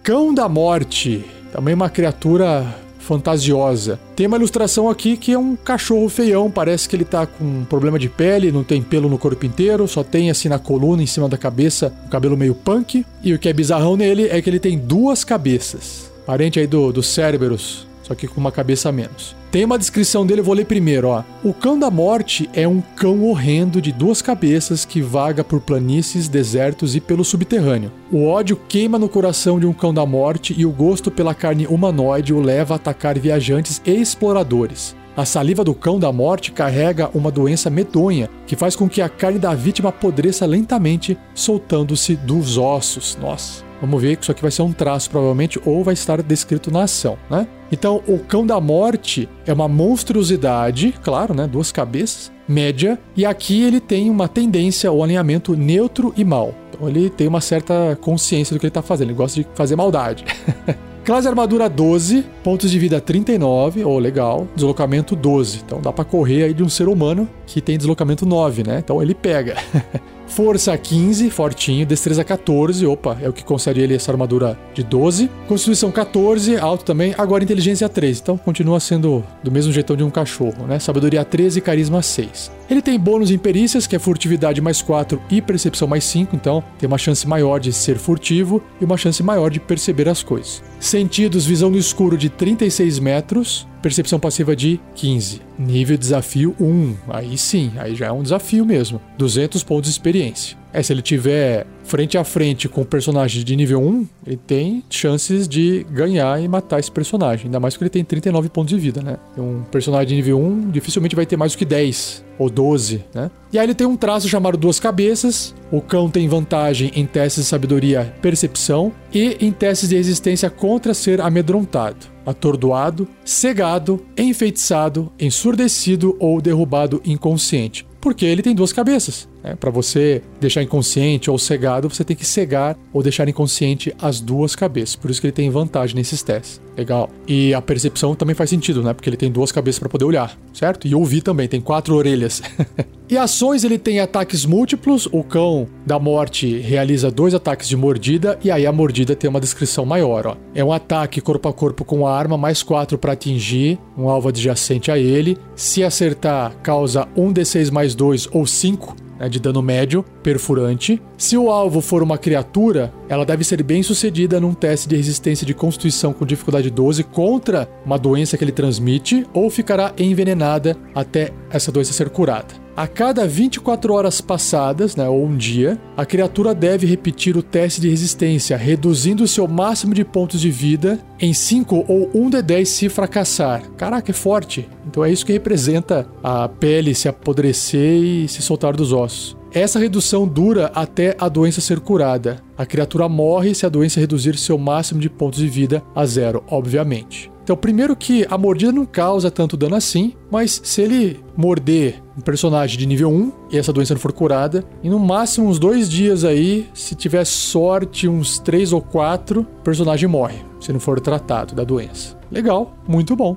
Cão 0.03 0.33
da 0.33 0.49
Morte, 0.49 1.23
também 1.53 1.75
uma 1.75 1.87
criatura 1.87 2.65
fantasiosa. 2.97 3.99
Tem 4.15 4.25
uma 4.25 4.37
ilustração 4.37 4.89
aqui 4.89 5.15
que 5.15 5.31
é 5.31 5.37
um 5.37 5.55
cachorro 5.55 6.09
feião, 6.09 6.49
parece 6.49 6.89
que 6.89 6.95
ele 6.95 7.05
tá 7.05 7.27
com 7.27 7.43
um 7.43 7.65
problema 7.65 7.99
de 7.99 8.09
pele, 8.09 8.51
não 8.51 8.63
tem 8.63 8.81
pelo 8.81 9.07
no 9.07 9.19
corpo 9.19 9.45
inteiro, 9.45 9.87
só 9.87 10.03
tem 10.03 10.31
assim 10.31 10.49
na 10.49 10.57
coluna, 10.57 11.03
em 11.03 11.07
cima 11.07 11.29
da 11.29 11.37
cabeça, 11.37 11.93
um 12.05 12.09
cabelo 12.09 12.35
meio 12.35 12.55
punk. 12.55 13.05
E 13.23 13.31
o 13.31 13.37
que 13.37 13.47
é 13.47 13.53
bizarrão 13.53 13.95
nele 13.95 14.27
é 14.27 14.41
que 14.41 14.49
ele 14.49 14.59
tem 14.59 14.75
duas 14.75 15.23
cabeças. 15.23 16.11
Parente 16.25 16.59
aí 16.59 16.65
do, 16.65 16.91
do 16.91 17.03
Cerberus, 17.03 17.85
só 18.11 18.15
que 18.15 18.27
com 18.27 18.39
uma 18.41 18.51
cabeça 18.51 18.89
a 18.89 18.91
menos. 18.91 19.35
Tem 19.49 19.63
uma 19.63 19.77
descrição 19.77 20.25
dele, 20.25 20.41
eu 20.41 20.45
vou 20.45 20.53
ler 20.53 20.65
primeiro, 20.65 21.07
ó. 21.07 21.23
O 21.43 21.53
cão 21.53 21.79
da 21.79 21.89
morte 21.89 22.49
é 22.53 22.67
um 22.67 22.81
cão 22.81 23.23
horrendo 23.23 23.81
de 23.81 23.91
duas 23.91 24.21
cabeças 24.21 24.85
que 24.85 25.01
vaga 25.01 25.43
por 25.43 25.61
planícies, 25.61 26.27
desertos 26.27 26.95
e 26.95 26.99
pelo 26.99 27.23
subterrâneo. 27.23 27.91
O 28.11 28.25
ódio 28.25 28.59
queima 28.67 28.99
no 28.99 29.09
coração 29.09 29.59
de 29.59 29.65
um 29.65 29.73
cão 29.73 29.93
da 29.93 30.05
morte 30.05 30.53
e 30.57 30.65
o 30.65 30.71
gosto 30.71 31.09
pela 31.09 31.33
carne 31.33 31.67
humanoide 31.67 32.33
o 32.33 32.41
leva 32.41 32.73
a 32.73 32.77
atacar 32.77 33.17
viajantes 33.17 33.81
e 33.85 33.91
exploradores. 33.91 34.95
A 35.15 35.25
saliva 35.25 35.63
do 35.63 35.73
cão 35.73 35.99
da 35.99 36.11
morte 36.11 36.51
carrega 36.51 37.09
uma 37.13 37.29
doença 37.31 37.69
medonha 37.69 38.29
que 38.47 38.55
faz 38.55 38.75
com 38.75 38.87
que 38.87 39.01
a 39.01 39.09
carne 39.09 39.39
da 39.39 39.53
vítima 39.53 39.89
apodreça 39.89 40.45
lentamente, 40.45 41.17
soltando-se 41.33 42.15
dos 42.15 42.57
ossos. 42.57 43.17
Nossa. 43.21 43.70
Vamos 43.81 43.99
ver 43.99 44.15
que 44.15 44.23
isso 44.23 44.31
aqui 44.31 44.41
vai 44.41 44.51
ser 44.51 44.61
um 44.61 44.71
traço, 44.71 45.09
provavelmente, 45.09 45.59
ou 45.65 45.83
vai 45.83 45.95
estar 45.95 46.21
descrito 46.21 46.71
na 46.71 46.83
ação, 46.83 47.17
né? 47.29 47.47
Então, 47.71 48.03
o 48.07 48.19
cão 48.19 48.45
da 48.45 48.61
morte 48.61 49.27
é 49.45 49.51
uma 49.51 49.67
monstruosidade, 49.67 50.93
claro, 51.03 51.33
né? 51.33 51.47
Duas 51.47 51.71
cabeças, 51.71 52.31
média, 52.47 52.99
e 53.17 53.25
aqui 53.25 53.63
ele 53.63 53.79
tem 53.79 54.09
uma 54.09 54.27
tendência 54.27 54.89
ao 54.89 55.01
alinhamento 55.01 55.55
neutro 55.55 56.13
e 56.15 56.23
mal. 56.23 56.53
Então, 56.69 56.87
ele 56.87 57.09
tem 57.09 57.27
uma 57.27 57.41
certa 57.41 57.97
consciência 57.99 58.53
do 58.53 58.59
que 58.59 58.65
ele 58.67 58.69
está 58.69 58.83
fazendo, 58.83 59.09
ele 59.09 59.17
gosta 59.17 59.41
de 59.41 59.47
fazer 59.55 59.75
maldade. 59.75 60.25
Classe 61.03 61.27
armadura 61.27 61.67
12, 61.67 62.23
pontos 62.43 62.69
de 62.69 62.77
vida 62.77 63.01
39, 63.01 63.83
oh, 63.83 63.97
legal. 63.97 64.47
Deslocamento 64.55 65.15
12. 65.15 65.63
Então 65.65 65.81
dá 65.81 65.91
para 65.91 66.05
correr 66.05 66.43
aí 66.43 66.53
de 66.53 66.61
um 66.61 66.69
ser 66.69 66.87
humano 66.87 67.27
que 67.47 67.59
tem 67.59 67.75
deslocamento 67.75 68.23
9, 68.23 68.63
né? 68.63 68.77
Então 68.83 69.01
ele 69.01 69.15
pega. 69.15 69.55
Força 70.31 70.77
15, 70.77 71.29
fortinho. 71.29 71.85
Destreza 71.85 72.23
14, 72.23 72.85
opa, 72.85 73.17
é 73.21 73.27
o 73.27 73.33
que 73.33 73.43
concede 73.43 73.81
ele 73.81 73.93
essa 73.93 74.11
armadura 74.11 74.57
de 74.73 74.81
12. 74.81 75.29
Constituição 75.45 75.91
14, 75.91 76.57
alto 76.57 76.85
também. 76.85 77.13
Agora 77.17 77.43
inteligência 77.43 77.89
13, 77.89 78.21
então 78.21 78.37
continua 78.37 78.79
sendo 78.79 79.25
do 79.43 79.51
mesmo 79.51 79.73
jeitão 79.73 79.95
de 79.95 80.03
um 80.03 80.09
cachorro, 80.09 80.65
né? 80.65 80.79
Sabedoria 80.79 81.25
13 81.25 81.59
e 81.59 81.61
carisma 81.61 82.01
6. 82.01 82.49
Ele 82.71 82.81
tem 82.81 82.97
bônus 82.97 83.31
em 83.31 83.37
perícias, 83.37 83.85
que 83.85 83.97
é 83.97 83.99
furtividade 83.99 84.61
mais 84.61 84.81
4 84.81 85.21
e 85.29 85.41
percepção 85.41 85.89
mais 85.89 86.05
5, 86.05 86.33
então 86.37 86.63
tem 86.79 86.87
uma 86.87 86.97
chance 86.97 87.27
maior 87.27 87.59
de 87.59 87.73
ser 87.73 87.97
furtivo 87.97 88.63
e 88.79 88.85
uma 88.85 88.95
chance 88.95 89.21
maior 89.21 89.51
de 89.51 89.59
perceber 89.59 90.07
as 90.07 90.23
coisas. 90.23 90.63
Sentidos, 90.79 91.45
visão 91.45 91.69
no 91.69 91.77
escuro 91.77 92.17
de 92.17 92.29
36 92.29 92.97
metros, 92.99 93.67
percepção 93.81 94.21
passiva 94.21 94.55
de 94.55 94.79
15. 94.95 95.41
Nível 95.59 95.97
desafio 95.97 96.55
1. 96.61 96.95
Aí 97.09 97.37
sim, 97.37 97.73
aí 97.77 97.93
já 97.93 98.05
é 98.05 98.11
um 98.13 98.23
desafio 98.23 98.65
mesmo. 98.65 99.01
200 99.17 99.61
pontos 99.63 99.89
de 99.89 99.93
experiência. 99.93 100.55
É, 100.71 100.81
se 100.81 100.93
ele 100.93 101.01
tiver 101.01 101.67
frente 101.91 102.17
a 102.17 102.23
frente 102.23 102.69
com 102.69 102.83
o 102.83 102.85
personagem 102.85 103.43
de 103.43 103.53
nível 103.53 103.81
1, 103.81 104.07
ele 104.25 104.37
tem 104.37 104.81
chances 104.89 105.45
de 105.45 105.85
ganhar 105.91 106.41
e 106.41 106.47
matar 106.47 106.79
esse 106.79 106.89
personagem. 106.89 107.47
Ainda 107.47 107.59
mais 107.59 107.73
porque 107.73 107.83
ele 107.83 107.89
tem 107.89 108.05
39 108.05 108.47
pontos 108.47 108.73
de 108.73 108.79
vida, 108.79 109.01
né? 109.01 109.17
Um 109.37 109.61
personagem 109.63 110.07
de 110.07 110.15
nível 110.15 110.39
1 110.39 110.71
dificilmente 110.71 111.17
vai 111.17 111.25
ter 111.25 111.35
mais 111.35 111.51
do 111.51 111.57
que 111.57 111.65
10 111.65 112.23
ou 112.39 112.49
12, 112.49 113.03
né? 113.13 113.29
E 113.51 113.59
aí 113.59 113.65
ele 113.65 113.75
tem 113.75 113.85
um 113.85 113.97
traço 113.97 114.29
chamado 114.29 114.57
Duas 114.57 114.79
Cabeças. 114.79 115.53
O 115.69 115.81
cão 115.81 116.09
tem 116.09 116.29
vantagem 116.29 116.93
em 116.95 117.05
testes 117.05 117.43
de 117.43 117.49
sabedoria 117.49 118.15
percepção 118.21 118.93
e 119.13 119.35
em 119.41 119.51
testes 119.51 119.89
de 119.89 119.97
resistência 119.97 120.49
contra 120.49 120.93
ser 120.93 121.19
amedrontado 121.19 122.09
atordoado, 122.23 123.07
cegado, 123.25 124.05
enfeitiçado, 124.15 125.11
ensurdecido 125.19 126.15
ou 126.19 126.39
derrubado 126.39 127.01
inconsciente. 127.03 127.85
Porque 127.99 128.25
ele 128.25 128.43
tem 128.43 128.55
duas 128.55 128.71
cabeças. 128.71 129.27
Né? 129.43 129.55
Para 129.55 129.71
você 129.71 130.21
deixar 130.39 130.61
inconsciente 130.63 131.29
ou 131.29 131.37
cegado, 131.37 131.89
você 131.89 132.03
tem 132.03 132.15
que 132.15 132.25
cegar 132.25 132.77
ou 132.93 133.01
deixar 133.01 133.27
inconsciente 133.27 133.93
as 133.99 134.19
duas 134.19 134.55
cabeças. 134.55 134.95
Por 134.95 135.09
isso 135.09 135.19
que 135.19 135.27
ele 135.27 135.33
tem 135.33 135.49
vantagem 135.49 135.95
nesses 135.95 136.21
testes. 136.21 136.61
Legal. 136.77 137.09
E 137.27 137.53
a 137.53 137.61
percepção 137.61 138.15
também 138.15 138.33
faz 138.33 138.49
sentido, 138.49 138.81
né? 138.81 138.93
Porque 138.93 139.09
ele 139.09 139.17
tem 139.17 139.31
duas 139.31 139.51
cabeças 139.51 139.79
para 139.79 139.89
poder 139.89 140.05
olhar, 140.05 140.37
certo? 140.53 140.87
E 140.87 140.95
ouvir 140.95 141.21
também, 141.21 141.47
tem 141.47 141.59
quatro 141.59 141.95
orelhas. 141.95 142.41
e 143.09 143.17
ações, 143.17 143.63
ele 143.63 143.77
tem 143.77 143.99
ataques 143.99 144.45
múltiplos. 144.45 145.07
O 145.11 145.21
cão 145.21 145.67
da 145.85 145.99
morte 145.99 146.59
realiza 146.59 147.11
dois 147.11 147.33
ataques 147.33 147.67
de 147.67 147.75
mordida 147.75 148.39
e 148.41 148.49
aí 148.49 148.65
a 148.65 148.71
mordida 148.71 149.15
tem 149.15 149.29
uma 149.29 149.41
descrição 149.41 149.85
maior, 149.85 150.27
ó. 150.27 150.37
É 150.55 150.63
um 150.63 150.71
ataque 150.71 151.19
corpo 151.19 151.49
a 151.49 151.53
corpo 151.53 151.83
com 151.83 152.07
a 152.07 152.17
arma, 152.17 152.37
mais 152.37 152.63
quatro 152.63 152.97
para 152.97 153.13
atingir 153.13 153.77
um 153.97 154.07
alvo 154.07 154.29
adjacente 154.29 154.89
a 154.89 154.97
ele. 154.97 155.37
Se 155.55 155.83
acertar, 155.83 156.55
causa 156.63 157.07
um 157.15 157.33
D6 157.33 157.69
mais 157.69 157.93
dois 157.93 158.27
ou 158.31 158.45
cinco 158.47 158.95
né, 159.21 159.29
de 159.29 159.39
dano 159.39 159.61
médio, 159.61 160.03
perfurante. 160.23 160.99
Se 161.15 161.37
o 161.37 161.51
alvo 161.51 161.79
for 161.79 162.01
uma 162.01 162.17
criatura, 162.17 162.91
ela 163.07 163.23
deve 163.23 163.43
ser 163.43 163.61
bem 163.61 163.83
sucedida 163.83 164.39
num 164.39 164.53
teste 164.53 164.89
de 164.89 164.95
resistência 164.95 165.45
de 165.45 165.53
constituição 165.53 166.11
com 166.11 166.25
dificuldade 166.25 166.71
12 166.71 167.03
contra 167.03 167.69
uma 167.85 167.99
doença 167.99 168.35
que 168.37 168.43
ele 168.43 168.51
transmite, 168.51 169.25
ou 169.31 169.49
ficará 169.49 169.93
envenenada 169.97 170.75
até 170.95 171.31
essa 171.51 171.71
doença 171.71 171.93
ser 171.93 172.09
curada. 172.09 172.60
A 172.75 172.87
cada 172.87 173.27
24 173.27 173.93
horas 173.93 174.21
passadas, 174.21 174.95
né, 174.95 175.07
ou 175.07 175.25
um 175.25 175.35
dia, 175.35 175.77
a 175.97 176.05
criatura 176.05 176.55
deve 176.55 176.87
repetir 176.87 177.35
o 177.35 177.43
teste 177.43 177.81
de 177.81 177.89
resistência, 177.89 178.55
reduzindo 178.55 179.27
seu 179.27 179.47
máximo 179.47 179.93
de 179.93 180.05
pontos 180.05 180.39
de 180.39 180.49
vida 180.49 180.99
em 181.19 181.33
5 181.33 181.85
ou 181.87 182.09
1 182.13 182.29
de 182.29 182.41
10 182.41 182.69
se 182.69 182.89
fracassar. 182.89 183.61
Caraca, 183.77 184.11
é 184.11 184.13
forte. 184.13 184.67
Então 184.87 185.03
é 185.03 185.11
isso 185.11 185.25
que 185.25 185.33
representa 185.33 186.07
a 186.23 186.47
pele 186.47 186.95
se 186.95 187.09
apodrecer 187.09 188.01
e 188.01 188.27
se 188.27 188.41
soltar 188.41 188.75
dos 188.75 188.93
ossos. 188.93 189.37
Essa 189.53 189.79
redução 189.79 190.25
dura 190.25 190.71
até 190.73 191.13
a 191.19 191.27
doença 191.27 191.59
ser 191.59 191.81
curada. 191.81 192.41
A 192.57 192.65
criatura 192.65 193.09
morre 193.09 193.53
se 193.53 193.65
a 193.65 193.69
doença 193.69 193.99
reduzir 193.99 194.37
seu 194.37 194.57
máximo 194.57 195.01
de 195.01 195.09
pontos 195.09 195.39
de 195.39 195.47
vida 195.49 195.83
a 195.93 196.05
zero, 196.05 196.41
obviamente. 196.47 197.29
Então, 197.43 197.57
primeiro 197.57 197.95
que 197.95 198.25
a 198.29 198.37
mordida 198.37 198.71
não 198.71 198.85
causa 198.85 199.29
tanto 199.29 199.57
dano 199.57 199.75
assim, 199.75 200.13
mas 200.31 200.61
se 200.63 200.81
ele 200.81 201.19
morder 201.35 202.00
um 202.17 202.21
personagem 202.21 202.77
de 202.77 202.85
nível 202.85 203.09
1 203.09 203.31
e 203.51 203.57
essa 203.57 203.71
doença 203.71 203.93
não 203.93 204.01
for 204.01 204.11
curada, 204.11 204.63
em 204.83 204.89
no 204.89 204.99
máximo 204.99 205.47
uns 205.47 205.59
dois 205.59 205.89
dias 205.89 206.23
aí, 206.23 206.69
se 206.73 206.95
tiver 206.95 207.25
sorte, 207.25 208.07
uns 208.07 208.39
três 208.39 208.73
ou 208.73 208.81
quatro, 208.81 209.41
o 209.41 209.63
personagem 209.63 210.07
morre, 210.07 210.39
se 210.59 210.71
não 210.71 210.79
for 210.79 210.99
tratado 210.99 211.55
da 211.55 211.63
doença. 211.63 212.17
Legal, 212.31 212.75
muito 212.87 213.15
bom. 213.15 213.35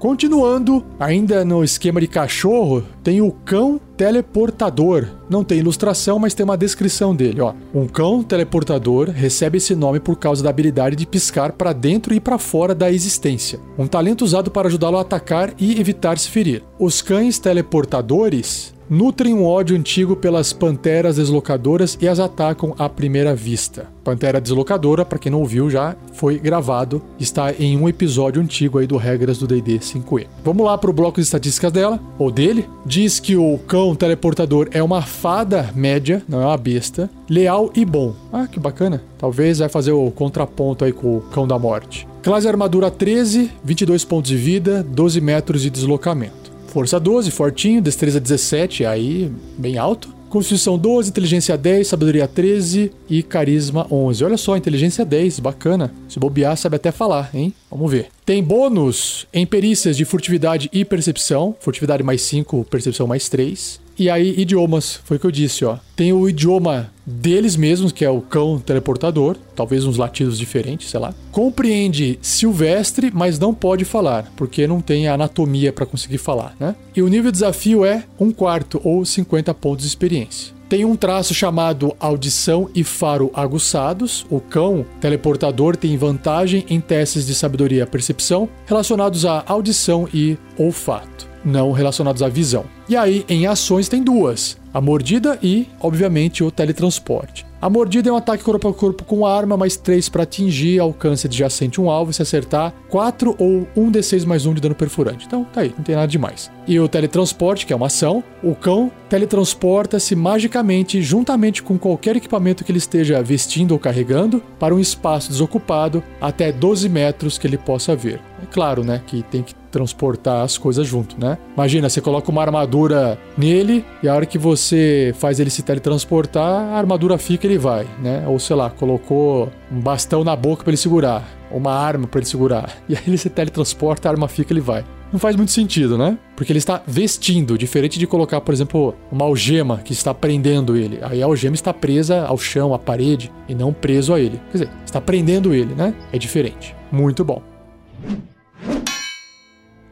Continuando, 0.00 0.82
ainda 0.98 1.44
no 1.44 1.62
esquema 1.62 2.00
de 2.00 2.06
cachorro, 2.06 2.82
tem 3.04 3.20
o 3.20 3.30
cão 3.30 3.78
teleportador. 3.98 5.06
Não 5.28 5.44
tem 5.44 5.58
ilustração, 5.58 6.18
mas 6.18 6.32
tem 6.32 6.42
uma 6.42 6.56
descrição 6.56 7.14
dele, 7.14 7.42
ó. 7.42 7.52
Um 7.74 7.86
cão 7.86 8.22
teleportador 8.22 9.10
recebe 9.10 9.58
esse 9.58 9.74
nome 9.74 10.00
por 10.00 10.16
causa 10.16 10.42
da 10.42 10.48
habilidade 10.48 10.96
de 10.96 11.06
piscar 11.06 11.52
para 11.52 11.74
dentro 11.74 12.14
e 12.14 12.18
para 12.18 12.38
fora 12.38 12.74
da 12.74 12.90
existência. 12.90 13.60
Um 13.78 13.86
talento 13.86 14.24
usado 14.24 14.50
para 14.50 14.68
ajudá-lo 14.68 14.96
a 14.96 15.02
atacar 15.02 15.52
e 15.58 15.78
evitar 15.78 16.16
se 16.16 16.30
ferir. 16.30 16.64
Os 16.78 17.02
cães 17.02 17.38
teleportadores 17.38 18.72
nutrem 18.90 19.32
um 19.32 19.46
ódio 19.46 19.76
antigo 19.76 20.16
pelas 20.16 20.52
panteras 20.52 21.14
deslocadoras 21.14 21.96
e 22.00 22.08
as 22.08 22.18
atacam 22.18 22.74
à 22.76 22.88
primeira 22.88 23.36
vista. 23.36 23.86
Pantera 24.02 24.40
Deslocadora, 24.40 25.04
para 25.04 25.18
quem 25.18 25.30
não 25.30 25.38
ouviu 25.40 25.70
já, 25.70 25.94
foi 26.12 26.38
gravado, 26.38 27.00
está 27.18 27.52
em 27.52 27.76
um 27.76 27.88
episódio 27.88 28.42
antigo 28.42 28.78
aí 28.78 28.86
do 28.86 28.96
Regras 28.96 29.38
do 29.38 29.46
D&D 29.46 29.78
5e. 29.78 30.26
Vamos 30.44 30.66
lá 30.66 30.76
para 30.76 30.90
o 30.90 30.92
bloco 30.92 31.20
de 31.20 31.22
estatísticas 31.22 31.70
dela, 31.70 32.00
ou 32.18 32.30
dele. 32.30 32.68
Diz 32.84 33.20
que 33.20 33.36
o 33.36 33.58
cão 33.58 33.94
teleportador 33.94 34.68
é 34.72 34.82
uma 34.82 35.02
fada 35.02 35.70
média, 35.74 36.22
não 36.28 36.42
é 36.42 36.46
uma 36.46 36.56
besta, 36.56 37.08
leal 37.28 37.70
e 37.76 37.84
bom. 37.84 38.14
Ah, 38.32 38.48
que 38.48 38.58
bacana. 38.58 39.00
Talvez 39.16 39.58
vai 39.58 39.68
fazer 39.68 39.92
o 39.92 40.10
contraponto 40.10 40.84
aí 40.84 40.92
com 40.92 41.18
o 41.18 41.20
cão 41.20 41.46
da 41.46 41.58
morte. 41.58 42.08
Classe 42.22 42.48
armadura 42.48 42.90
13, 42.90 43.50
22 43.62 44.04
pontos 44.04 44.30
de 44.30 44.36
vida, 44.36 44.82
12 44.82 45.20
metros 45.20 45.62
de 45.62 45.70
deslocamento. 45.70 46.39
Força 46.70 47.00
12, 47.00 47.32
fortinho, 47.32 47.82
destreza 47.82 48.20
17, 48.20 48.86
aí 48.86 49.28
bem 49.58 49.76
alto. 49.76 50.14
Constituição 50.28 50.78
12, 50.78 51.10
inteligência 51.10 51.58
10, 51.58 51.88
sabedoria 51.88 52.28
13 52.28 52.92
e 53.08 53.24
carisma 53.24 53.88
11. 53.90 54.24
Olha 54.24 54.36
só, 54.36 54.56
inteligência 54.56 55.04
10, 55.04 55.40
bacana. 55.40 55.92
Se 56.08 56.20
bobear, 56.20 56.56
sabe 56.56 56.76
até 56.76 56.92
falar, 56.92 57.28
hein? 57.34 57.52
Vamos 57.68 57.90
ver. 57.90 58.06
Tem 58.24 58.40
bônus 58.40 59.26
em 59.34 59.44
perícias 59.44 59.96
de 59.96 60.04
furtividade 60.04 60.70
e 60.72 60.84
percepção. 60.84 61.56
Furtividade 61.58 62.04
mais 62.04 62.22
5, 62.22 62.64
percepção 62.70 63.08
mais 63.08 63.28
3. 63.28 63.80
E 64.00 64.08
aí, 64.08 64.34
idiomas, 64.40 64.98
foi 65.04 65.18
o 65.18 65.20
que 65.20 65.26
eu 65.26 65.30
disse, 65.30 65.62
ó. 65.62 65.76
Tem 65.94 66.10
o 66.10 66.26
idioma 66.26 66.90
deles 67.04 67.54
mesmos, 67.54 67.92
que 67.92 68.02
é 68.02 68.08
o 68.08 68.22
cão 68.22 68.58
teleportador, 68.58 69.36
talvez 69.54 69.84
uns 69.84 69.98
latidos 69.98 70.38
diferentes, 70.38 70.88
sei 70.88 70.98
lá. 70.98 71.12
Compreende 71.30 72.18
silvestre, 72.22 73.10
mas 73.12 73.38
não 73.38 73.52
pode 73.52 73.84
falar, 73.84 74.32
porque 74.38 74.66
não 74.66 74.80
tem 74.80 75.06
anatomia 75.06 75.70
para 75.70 75.84
conseguir 75.84 76.16
falar, 76.16 76.56
né? 76.58 76.74
E 76.96 77.02
o 77.02 77.08
nível 77.08 77.30
de 77.30 77.36
desafio 77.36 77.84
é 77.84 78.04
um 78.18 78.32
quarto 78.32 78.80
ou 78.82 79.04
50 79.04 79.52
pontos 79.52 79.82
de 79.82 79.88
experiência. 79.88 80.54
Tem 80.66 80.82
um 80.86 80.96
traço 80.96 81.34
chamado 81.34 81.94
audição 82.00 82.70
e 82.74 82.82
faro 82.82 83.30
aguçados. 83.34 84.24
O 84.30 84.40
cão 84.40 84.86
teleportador 84.98 85.76
tem 85.76 85.98
vantagem 85.98 86.64
em 86.70 86.80
testes 86.80 87.26
de 87.26 87.34
sabedoria 87.34 87.82
e 87.82 87.86
percepção 87.86 88.48
relacionados 88.64 89.26
à 89.26 89.44
audição 89.46 90.08
e 90.14 90.38
olfato 90.56 91.29
não 91.44 91.72
relacionados 91.72 92.22
à 92.22 92.28
visão. 92.28 92.64
E 92.88 92.96
aí, 92.96 93.24
em 93.28 93.46
ações, 93.46 93.88
tem 93.88 94.02
duas: 94.02 94.58
a 94.72 94.80
mordida 94.80 95.38
e, 95.42 95.68
obviamente, 95.80 96.42
o 96.44 96.50
teletransporte. 96.50 97.50
A 97.62 97.68
mordida 97.68 98.08
é 98.08 98.12
um 98.12 98.16
ataque 98.16 98.42
corpo 98.42 98.68
a 98.68 98.72
corpo 98.72 99.04
com 99.04 99.26
arma, 99.26 99.54
mais 99.54 99.76
3 99.76 100.08
para 100.08 100.22
atingir, 100.22 100.78
alcance 100.78 101.26
adjacente 101.26 101.78
um 101.78 101.90
alvo, 101.90 102.10
se 102.10 102.22
acertar 102.22 102.72
4 102.88 103.36
ou 103.38 103.68
1 103.76 103.92
d6 103.92 104.24
mais 104.24 104.46
1 104.46 104.54
de 104.54 104.62
dano 104.62 104.74
perfurante. 104.74 105.26
Então 105.26 105.44
tá 105.44 105.60
aí, 105.60 105.74
não 105.76 105.84
tem 105.84 105.94
nada 105.94 106.08
demais. 106.08 106.50
E 106.66 106.80
o 106.80 106.88
teletransporte, 106.88 107.66
que 107.66 107.72
é 107.74 107.76
uma 107.76 107.88
ação, 107.88 108.24
o 108.42 108.54
cão 108.54 108.90
teletransporta-se 109.10 110.16
magicamente, 110.16 111.02
juntamente 111.02 111.62
com 111.62 111.78
qualquer 111.78 112.16
equipamento 112.16 112.64
que 112.64 112.72
ele 112.72 112.78
esteja 112.78 113.22
vestindo 113.22 113.72
ou 113.72 113.78
carregando, 113.78 114.42
para 114.58 114.74
um 114.74 114.78
espaço 114.78 115.28
desocupado 115.28 116.02
até 116.18 116.50
12 116.50 116.88
metros 116.88 117.36
que 117.36 117.46
ele 117.46 117.58
possa 117.58 117.94
ver. 117.94 118.22
É 118.42 118.46
claro, 118.46 118.82
né, 118.82 119.02
que 119.06 119.22
tem 119.24 119.42
que 119.42 119.54
transportar 119.70 120.44
as 120.44 120.58
coisas 120.58 120.86
junto, 120.86 121.18
né? 121.18 121.38
Imagina, 121.54 121.88
você 121.88 122.00
coloca 122.00 122.30
uma 122.30 122.42
armadura 122.42 123.18
nele 123.36 123.84
e 124.02 124.08
a 124.08 124.14
hora 124.14 124.26
que 124.26 124.38
você 124.38 125.14
faz 125.18 125.40
ele 125.40 125.50
se 125.50 125.62
teletransportar, 125.62 126.44
a 126.44 126.76
armadura 126.76 127.16
fica 127.18 127.46
e 127.46 127.50
ele 127.50 127.58
vai, 127.58 127.86
né? 128.02 128.24
Ou 128.26 128.38
sei 128.38 128.56
lá, 128.56 128.70
colocou 128.70 129.50
um 129.70 129.80
bastão 129.80 130.24
na 130.24 130.34
boca 130.34 130.64
para 130.64 130.70
ele 130.70 130.76
segurar, 130.76 131.24
uma 131.50 131.72
arma 131.72 132.06
para 132.06 132.20
ele 132.20 132.26
segurar. 132.26 132.70
E 132.88 132.96
aí 132.96 133.02
ele 133.06 133.18
se 133.18 133.30
teletransporta, 133.30 134.08
a 134.08 134.12
arma 134.12 134.26
fica 134.26 134.52
e 134.52 134.54
ele 134.54 134.60
vai. 134.60 134.84
Não 135.12 135.18
faz 135.18 135.34
muito 135.34 135.50
sentido, 135.50 135.98
né? 135.98 136.16
Porque 136.36 136.52
ele 136.52 136.58
está 136.58 136.82
vestindo, 136.86 137.58
diferente 137.58 137.98
de 137.98 138.06
colocar, 138.06 138.40
por 138.40 138.54
exemplo, 138.54 138.94
uma 139.10 139.24
algema 139.24 139.78
que 139.78 139.92
está 139.92 140.14
prendendo 140.14 140.76
ele. 140.76 140.98
Aí 141.02 141.22
a 141.22 141.26
algema 141.26 141.54
está 141.54 141.74
presa 141.74 142.24
ao 142.24 142.38
chão, 142.38 142.72
à 142.72 142.78
parede, 142.78 143.30
e 143.48 143.54
não 143.54 143.72
preso 143.72 144.14
a 144.14 144.20
ele. 144.20 144.40
Quer 144.50 144.58
dizer, 144.58 144.70
está 144.84 145.00
prendendo 145.00 145.52
ele, 145.52 145.74
né? 145.74 145.94
É 146.12 146.18
diferente. 146.18 146.76
Muito 146.92 147.24
bom. 147.24 147.42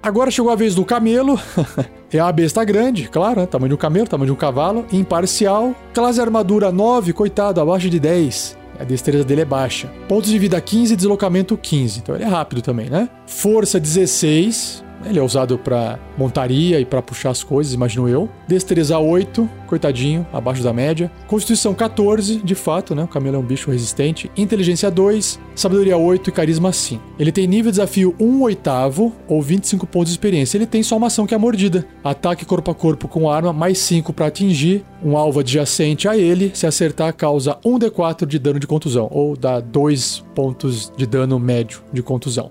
Agora 0.08 0.30
chegou 0.30 0.50
a 0.50 0.56
vez 0.56 0.74
do 0.74 0.86
camelo. 0.86 1.38
é 2.10 2.18
a 2.18 2.32
besta 2.32 2.64
grande, 2.64 3.10
claro, 3.10 3.42
né? 3.42 3.46
tamanho 3.46 3.68
de 3.68 3.74
um 3.74 3.78
camelo, 3.78 4.08
tamanho 4.08 4.28
de 4.28 4.32
um 4.32 4.36
cavalo. 4.36 4.86
Imparcial. 4.90 5.74
Classe 5.92 6.18
armadura 6.18 6.72
9, 6.72 7.12
coitado, 7.12 7.60
abaixo 7.60 7.90
de 7.90 8.00
10. 8.00 8.56
A 8.80 8.84
destreza 8.84 9.22
dele 9.22 9.42
é 9.42 9.44
baixa. 9.44 9.92
Pontos 10.08 10.30
de 10.30 10.38
vida 10.38 10.58
15, 10.58 10.96
deslocamento 10.96 11.58
15. 11.58 11.98
Então 11.98 12.14
ele 12.14 12.24
é 12.24 12.26
rápido 12.26 12.62
também, 12.62 12.88
né? 12.88 13.06
Força 13.26 13.78
16. 13.78 14.82
Ele 15.04 15.18
é 15.18 15.22
usado 15.22 15.58
para 15.58 15.98
montaria 16.16 16.80
e 16.80 16.84
para 16.84 17.00
puxar 17.00 17.30
as 17.30 17.42
coisas, 17.42 17.72
imagino 17.72 18.08
eu. 18.08 18.28
Destreza 18.46 18.98
8, 18.98 19.48
coitadinho, 19.66 20.26
abaixo 20.32 20.62
da 20.62 20.72
média. 20.72 21.10
Constituição 21.26 21.74
14, 21.74 22.36
de 22.38 22.54
fato, 22.54 22.94
né? 22.94 23.04
O 23.04 23.08
camelo 23.08 23.36
é 23.36 23.38
um 23.38 23.44
bicho 23.44 23.70
resistente. 23.70 24.30
Inteligência 24.36 24.90
2, 24.90 25.38
sabedoria 25.54 25.96
8 25.96 26.30
e 26.30 26.32
carisma 26.32 26.72
5. 26.72 27.02
Ele 27.18 27.30
tem 27.30 27.46
nível 27.46 27.70
de 27.70 27.76
desafio 27.76 28.14
1 28.18 28.42
oitavo 28.42 29.12
ou 29.28 29.40
25 29.40 29.86
pontos 29.86 30.08
de 30.08 30.14
experiência. 30.14 30.56
Ele 30.58 30.66
tem 30.66 30.82
só 30.82 30.96
uma 30.96 31.06
ação 31.06 31.26
que 31.26 31.34
é 31.34 31.36
a 31.36 31.40
mordida. 31.40 31.86
Ataque 32.02 32.44
corpo 32.44 32.70
a 32.70 32.74
corpo 32.74 33.08
com 33.08 33.30
arma, 33.30 33.52
mais 33.52 33.78
5 33.78 34.12
para 34.12 34.26
atingir 34.26 34.84
um 35.02 35.16
alvo 35.16 35.40
adjacente 35.40 36.08
a 36.08 36.16
ele. 36.16 36.50
Se 36.54 36.66
acertar, 36.66 37.14
causa 37.14 37.56
1d4 37.64 38.26
de 38.26 38.38
dano 38.38 38.58
de 38.58 38.66
contusão, 38.66 39.08
ou 39.10 39.36
dá 39.36 39.60
2 39.60 40.24
pontos 40.34 40.92
de 40.96 41.06
dano 41.06 41.38
médio 41.38 41.82
de 41.92 42.02
contusão. 42.02 42.50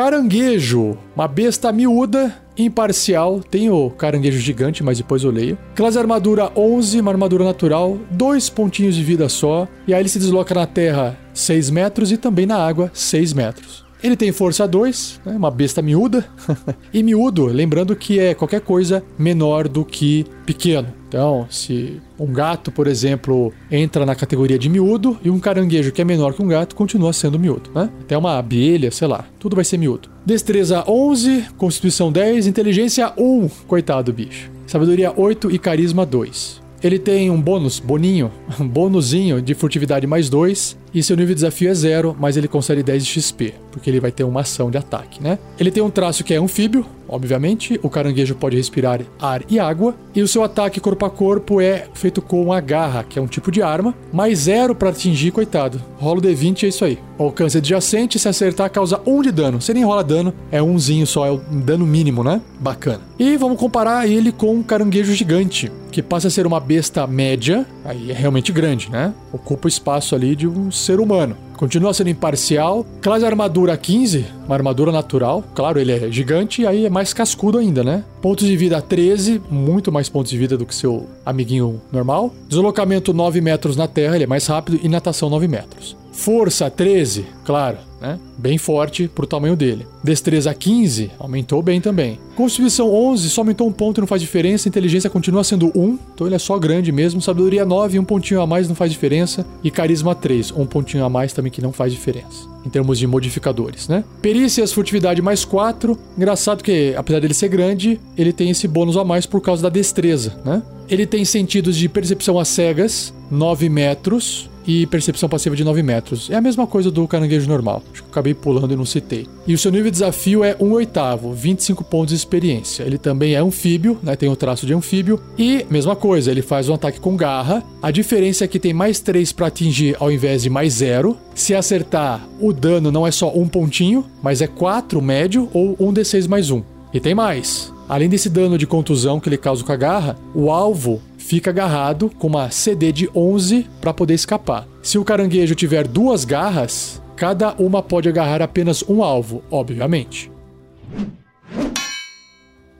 Caranguejo, 0.00 0.96
uma 1.14 1.28
besta 1.28 1.70
miúda, 1.70 2.34
imparcial. 2.56 3.38
Tem 3.40 3.68
o 3.68 3.90
caranguejo 3.90 4.38
gigante, 4.38 4.82
mas 4.82 4.96
depois 4.96 5.22
eu 5.22 5.30
leio. 5.30 5.58
Classe 5.74 5.98
armadura 5.98 6.50
11, 6.56 7.00
uma 7.00 7.10
armadura 7.10 7.44
natural, 7.44 7.98
dois 8.10 8.48
pontinhos 8.48 8.94
de 8.94 9.04
vida 9.04 9.28
só. 9.28 9.68
E 9.86 9.92
aí 9.92 10.00
ele 10.00 10.08
se 10.08 10.18
desloca 10.18 10.54
na 10.54 10.66
terra 10.66 11.18
6 11.34 11.68
metros 11.68 12.10
e 12.10 12.16
também 12.16 12.46
na 12.46 12.56
água 12.56 12.90
6 12.94 13.34
metros. 13.34 13.84
Ele 14.02 14.16
tem 14.16 14.32
força 14.32 14.66
2, 14.66 15.20
né, 15.24 15.32
uma 15.36 15.50
besta 15.50 15.82
miúda. 15.82 16.24
e 16.92 17.02
miúdo, 17.02 17.46
lembrando 17.46 17.94
que 17.94 18.18
é 18.18 18.34
qualquer 18.34 18.60
coisa 18.60 19.02
menor 19.18 19.68
do 19.68 19.84
que 19.84 20.24
pequeno. 20.46 20.88
Então, 21.08 21.46
se 21.50 22.00
um 22.18 22.32
gato, 22.32 22.70
por 22.70 22.86
exemplo, 22.86 23.52
entra 23.70 24.06
na 24.06 24.14
categoria 24.14 24.58
de 24.58 24.68
miúdo 24.68 25.18
e 25.24 25.28
um 25.28 25.40
caranguejo 25.40 25.90
que 25.90 26.00
é 26.00 26.04
menor 26.04 26.32
que 26.32 26.42
um 26.42 26.46
gato 26.46 26.76
continua 26.76 27.12
sendo 27.12 27.38
miúdo, 27.38 27.70
né? 27.74 27.90
Até 28.00 28.16
uma 28.16 28.38
abelha, 28.38 28.90
sei 28.92 29.08
lá, 29.08 29.24
tudo 29.38 29.56
vai 29.56 29.64
ser 29.64 29.76
miúdo. 29.76 30.08
Destreza 30.24 30.84
11, 30.86 31.46
constituição 31.58 32.12
10, 32.12 32.46
inteligência 32.46 33.12
1, 33.18 33.48
coitado 33.66 34.12
bicho. 34.12 34.50
Sabedoria 34.66 35.12
8 35.14 35.50
e 35.50 35.58
carisma 35.58 36.06
2. 36.06 36.60
Ele 36.82 36.98
tem 36.98 37.28
um 37.28 37.40
bônus, 37.40 37.80
boninho, 37.80 38.30
um 38.58 38.66
bônusinho 38.66 39.42
de 39.42 39.52
furtividade 39.52 40.06
mais 40.06 40.30
2 40.30 40.78
e 40.92 41.02
seu 41.02 41.16
nível 41.16 41.34
de 41.34 41.40
desafio 41.42 41.70
é 41.70 41.74
zero, 41.74 42.16
mas 42.18 42.36
ele 42.36 42.48
concede 42.48 42.82
10 42.82 43.04
de 43.04 43.20
XP, 43.20 43.54
porque 43.70 43.88
ele 43.88 44.00
vai 44.00 44.10
ter 44.10 44.24
uma 44.24 44.40
ação 44.40 44.70
de 44.70 44.78
ataque, 44.78 45.22
né? 45.22 45.38
Ele 45.58 45.70
tem 45.70 45.82
um 45.82 45.90
traço 45.90 46.24
que 46.24 46.34
é 46.34 46.36
anfíbio, 46.36 46.84
obviamente, 47.08 47.78
o 47.82 47.90
caranguejo 47.90 48.34
pode 48.34 48.56
respirar 48.56 49.00
ar 49.20 49.42
e 49.48 49.58
água, 49.58 49.94
e 50.14 50.22
o 50.22 50.28
seu 50.28 50.42
ataque 50.42 50.80
corpo 50.80 51.04
a 51.04 51.10
corpo 51.10 51.60
é 51.60 51.86
feito 51.94 52.22
com 52.22 52.52
a 52.52 52.60
garra, 52.60 53.04
que 53.04 53.18
é 53.18 53.22
um 53.22 53.26
tipo 53.26 53.50
de 53.50 53.62
arma, 53.62 53.94
mais 54.12 54.40
zero 54.40 54.74
para 54.74 54.90
atingir, 54.90 55.30
coitado. 55.30 55.80
Rolo 55.98 56.20
D20 56.20 56.64
é 56.64 56.68
isso 56.68 56.84
aí. 56.84 56.98
Alcance 57.18 57.58
adjacente, 57.58 58.18
se 58.18 58.28
acertar, 58.28 58.70
causa 58.70 59.00
1 59.04 59.14
um 59.14 59.22
de 59.22 59.30
dano. 59.30 59.60
Você 59.60 59.74
nem 59.74 59.84
rola 59.84 60.02
dano, 60.02 60.32
é 60.50 60.62
umzinho 60.62 61.06
só, 61.06 61.26
é 61.26 61.30
o 61.30 61.36
dano 61.36 61.86
mínimo, 61.86 62.24
né? 62.24 62.40
Bacana. 62.58 63.00
E 63.18 63.36
vamos 63.36 63.58
comparar 63.58 64.08
ele 64.08 64.32
com 64.32 64.54
um 64.54 64.62
caranguejo 64.62 65.12
gigante, 65.12 65.70
que 65.90 66.02
passa 66.02 66.28
a 66.28 66.30
ser 66.30 66.46
uma 66.46 66.58
besta 66.58 67.06
média, 67.06 67.66
aí 67.84 68.10
é 68.10 68.14
realmente 68.14 68.52
grande, 68.52 68.90
né? 68.90 69.12
Ocupa 69.32 69.66
o 69.66 69.68
espaço 69.68 70.14
ali 70.14 70.34
de 70.34 70.48
um 70.48 70.70
ser 70.80 71.00
humano. 71.00 71.36
Continua 71.56 71.92
sendo 71.92 72.08
imparcial. 72.08 72.86
Classe 73.02 73.24
armadura 73.24 73.76
15, 73.76 74.24
uma 74.46 74.54
armadura 74.54 74.90
natural. 74.90 75.44
Claro, 75.54 75.78
ele 75.78 75.92
é 75.92 76.10
gigante 76.10 76.62
e 76.62 76.66
aí 76.66 76.86
é 76.86 76.90
mais 76.90 77.12
cascudo 77.12 77.58
ainda, 77.58 77.84
né? 77.84 78.02
Pontos 78.22 78.46
de 78.46 78.56
vida 78.56 78.80
13, 78.80 79.42
muito 79.50 79.92
mais 79.92 80.08
pontos 80.08 80.30
de 80.30 80.38
vida 80.38 80.56
do 80.56 80.64
que 80.64 80.74
seu 80.74 81.06
amiguinho 81.24 81.80
normal. 81.92 82.32
Deslocamento 82.48 83.12
9 83.12 83.40
metros 83.42 83.76
na 83.76 83.86
terra, 83.86 84.14
ele 84.14 84.24
é 84.24 84.26
mais 84.26 84.46
rápido. 84.46 84.80
E 84.82 84.88
natação 84.88 85.28
9 85.28 85.46
metros. 85.48 85.96
Força 86.20 86.68
13, 86.68 87.24
claro, 87.46 87.78
né? 87.98 88.18
Bem 88.36 88.58
forte 88.58 89.08
pro 89.08 89.26
tamanho 89.26 89.56
dele. 89.56 89.86
Destreza 90.04 90.52
15, 90.52 91.10
aumentou 91.18 91.62
bem 91.62 91.80
também. 91.80 92.20
Constituição 92.36 92.92
11, 92.92 93.30
só 93.30 93.40
aumentou 93.40 93.66
um 93.66 93.72
ponto 93.72 93.96
e 93.98 94.00
não 94.02 94.06
faz 94.06 94.20
diferença. 94.20 94.68
Inteligência 94.68 95.08
continua 95.08 95.42
sendo 95.42 95.72
1, 95.74 95.98
então 96.14 96.26
ele 96.26 96.36
é 96.36 96.38
só 96.38 96.58
grande 96.58 96.92
mesmo. 96.92 97.22
Sabedoria 97.22 97.64
9, 97.64 97.98
um 97.98 98.04
pontinho 98.04 98.42
a 98.42 98.46
mais 98.46 98.68
não 98.68 98.74
faz 98.74 98.92
diferença. 98.92 99.46
E 99.64 99.70
carisma 99.70 100.14
3, 100.14 100.52
um 100.52 100.66
pontinho 100.66 101.06
a 101.06 101.08
mais 101.08 101.32
também 101.32 101.50
que 101.50 101.62
não 101.62 101.72
faz 101.72 101.90
diferença. 101.90 102.46
Em 102.66 102.68
termos 102.68 102.98
de 102.98 103.06
modificadores, 103.06 103.88
né? 103.88 104.04
Perícias, 104.20 104.74
furtividade 104.74 105.22
mais 105.22 105.46
4. 105.46 105.98
Engraçado 106.18 106.62
que, 106.62 106.94
apesar 106.98 107.20
dele 107.20 107.32
ser 107.32 107.48
grande, 107.48 107.98
ele 108.14 108.34
tem 108.34 108.50
esse 108.50 108.68
bônus 108.68 108.98
a 108.98 109.04
mais 109.04 109.24
por 109.24 109.40
causa 109.40 109.62
da 109.62 109.70
destreza, 109.70 110.38
né? 110.44 110.62
Ele 110.86 111.06
tem 111.06 111.24
sentidos 111.24 111.78
de 111.78 111.88
percepção 111.88 112.38
às 112.38 112.48
cegas, 112.48 113.14
9 113.30 113.70
metros 113.70 114.49
e 114.66 114.86
percepção 114.86 115.28
passiva 115.28 115.56
de 115.56 115.64
9 115.64 115.82
metros. 115.82 116.30
É 116.30 116.36
a 116.36 116.40
mesma 116.40 116.66
coisa 116.66 116.90
do 116.90 117.06
caranguejo 117.06 117.48
normal. 117.48 117.82
Acho 117.92 118.02
que 118.02 118.10
acabei 118.10 118.34
pulando 118.34 118.72
e 118.72 118.76
não 118.76 118.84
citei. 118.84 119.26
E 119.46 119.54
o 119.54 119.58
seu 119.58 119.70
nível 119.70 119.86
de 119.86 119.92
desafio 119.92 120.44
é 120.44 120.56
1 120.60 120.72
oitavo, 120.72 121.32
25 121.32 121.84
pontos 121.84 122.10
de 122.10 122.16
experiência. 122.16 122.82
Ele 122.82 122.98
também 122.98 123.34
é 123.34 123.38
anfíbio, 123.38 123.98
né? 124.02 124.16
Tem 124.16 124.28
o 124.28 124.36
traço 124.36 124.66
de 124.66 124.74
anfíbio. 124.74 125.20
E, 125.38 125.66
mesma 125.70 125.96
coisa, 125.96 126.30
ele 126.30 126.42
faz 126.42 126.68
um 126.68 126.74
ataque 126.74 127.00
com 127.00 127.16
garra. 127.16 127.62
A 127.82 127.90
diferença 127.90 128.44
é 128.44 128.48
que 128.48 128.58
tem 128.58 128.72
mais 128.72 129.00
3 129.00 129.32
para 129.32 129.46
atingir 129.46 129.96
ao 129.98 130.10
invés 130.10 130.42
de 130.42 130.50
mais 130.50 130.74
0. 130.74 131.16
Se 131.34 131.54
acertar, 131.54 132.26
o 132.40 132.52
dano 132.52 132.90
não 132.92 133.06
é 133.06 133.10
só 133.10 133.32
um 133.34 133.48
pontinho, 133.48 134.04
mas 134.22 134.40
é 134.40 134.46
4 134.46 135.00
médio 135.00 135.48
ou 135.52 135.76
1 135.80 135.94
d6 135.94 136.28
mais 136.28 136.50
1. 136.50 136.62
E 136.92 137.00
tem 137.00 137.14
mais. 137.14 137.72
Além 137.88 138.08
desse 138.08 138.28
dano 138.28 138.58
de 138.58 138.66
contusão 138.66 139.18
que 139.18 139.28
ele 139.28 139.36
causa 139.36 139.64
com 139.64 139.72
a 139.72 139.76
garra, 139.76 140.16
o 140.34 140.50
alvo 140.50 141.00
fica 141.30 141.50
agarrado 141.50 142.10
com 142.18 142.26
uma 142.26 142.50
CD 142.50 142.90
de 142.90 143.08
11 143.14 143.64
para 143.80 143.94
poder 143.94 144.14
escapar. 144.14 144.66
Se 144.82 144.98
o 144.98 145.04
caranguejo 145.04 145.54
tiver 145.54 145.86
duas 145.86 146.24
garras, 146.24 147.00
cada 147.14 147.54
uma 147.54 147.80
pode 147.80 148.08
agarrar 148.08 148.42
apenas 148.42 148.82
um 148.88 149.00
alvo, 149.00 149.40
obviamente. 149.48 150.28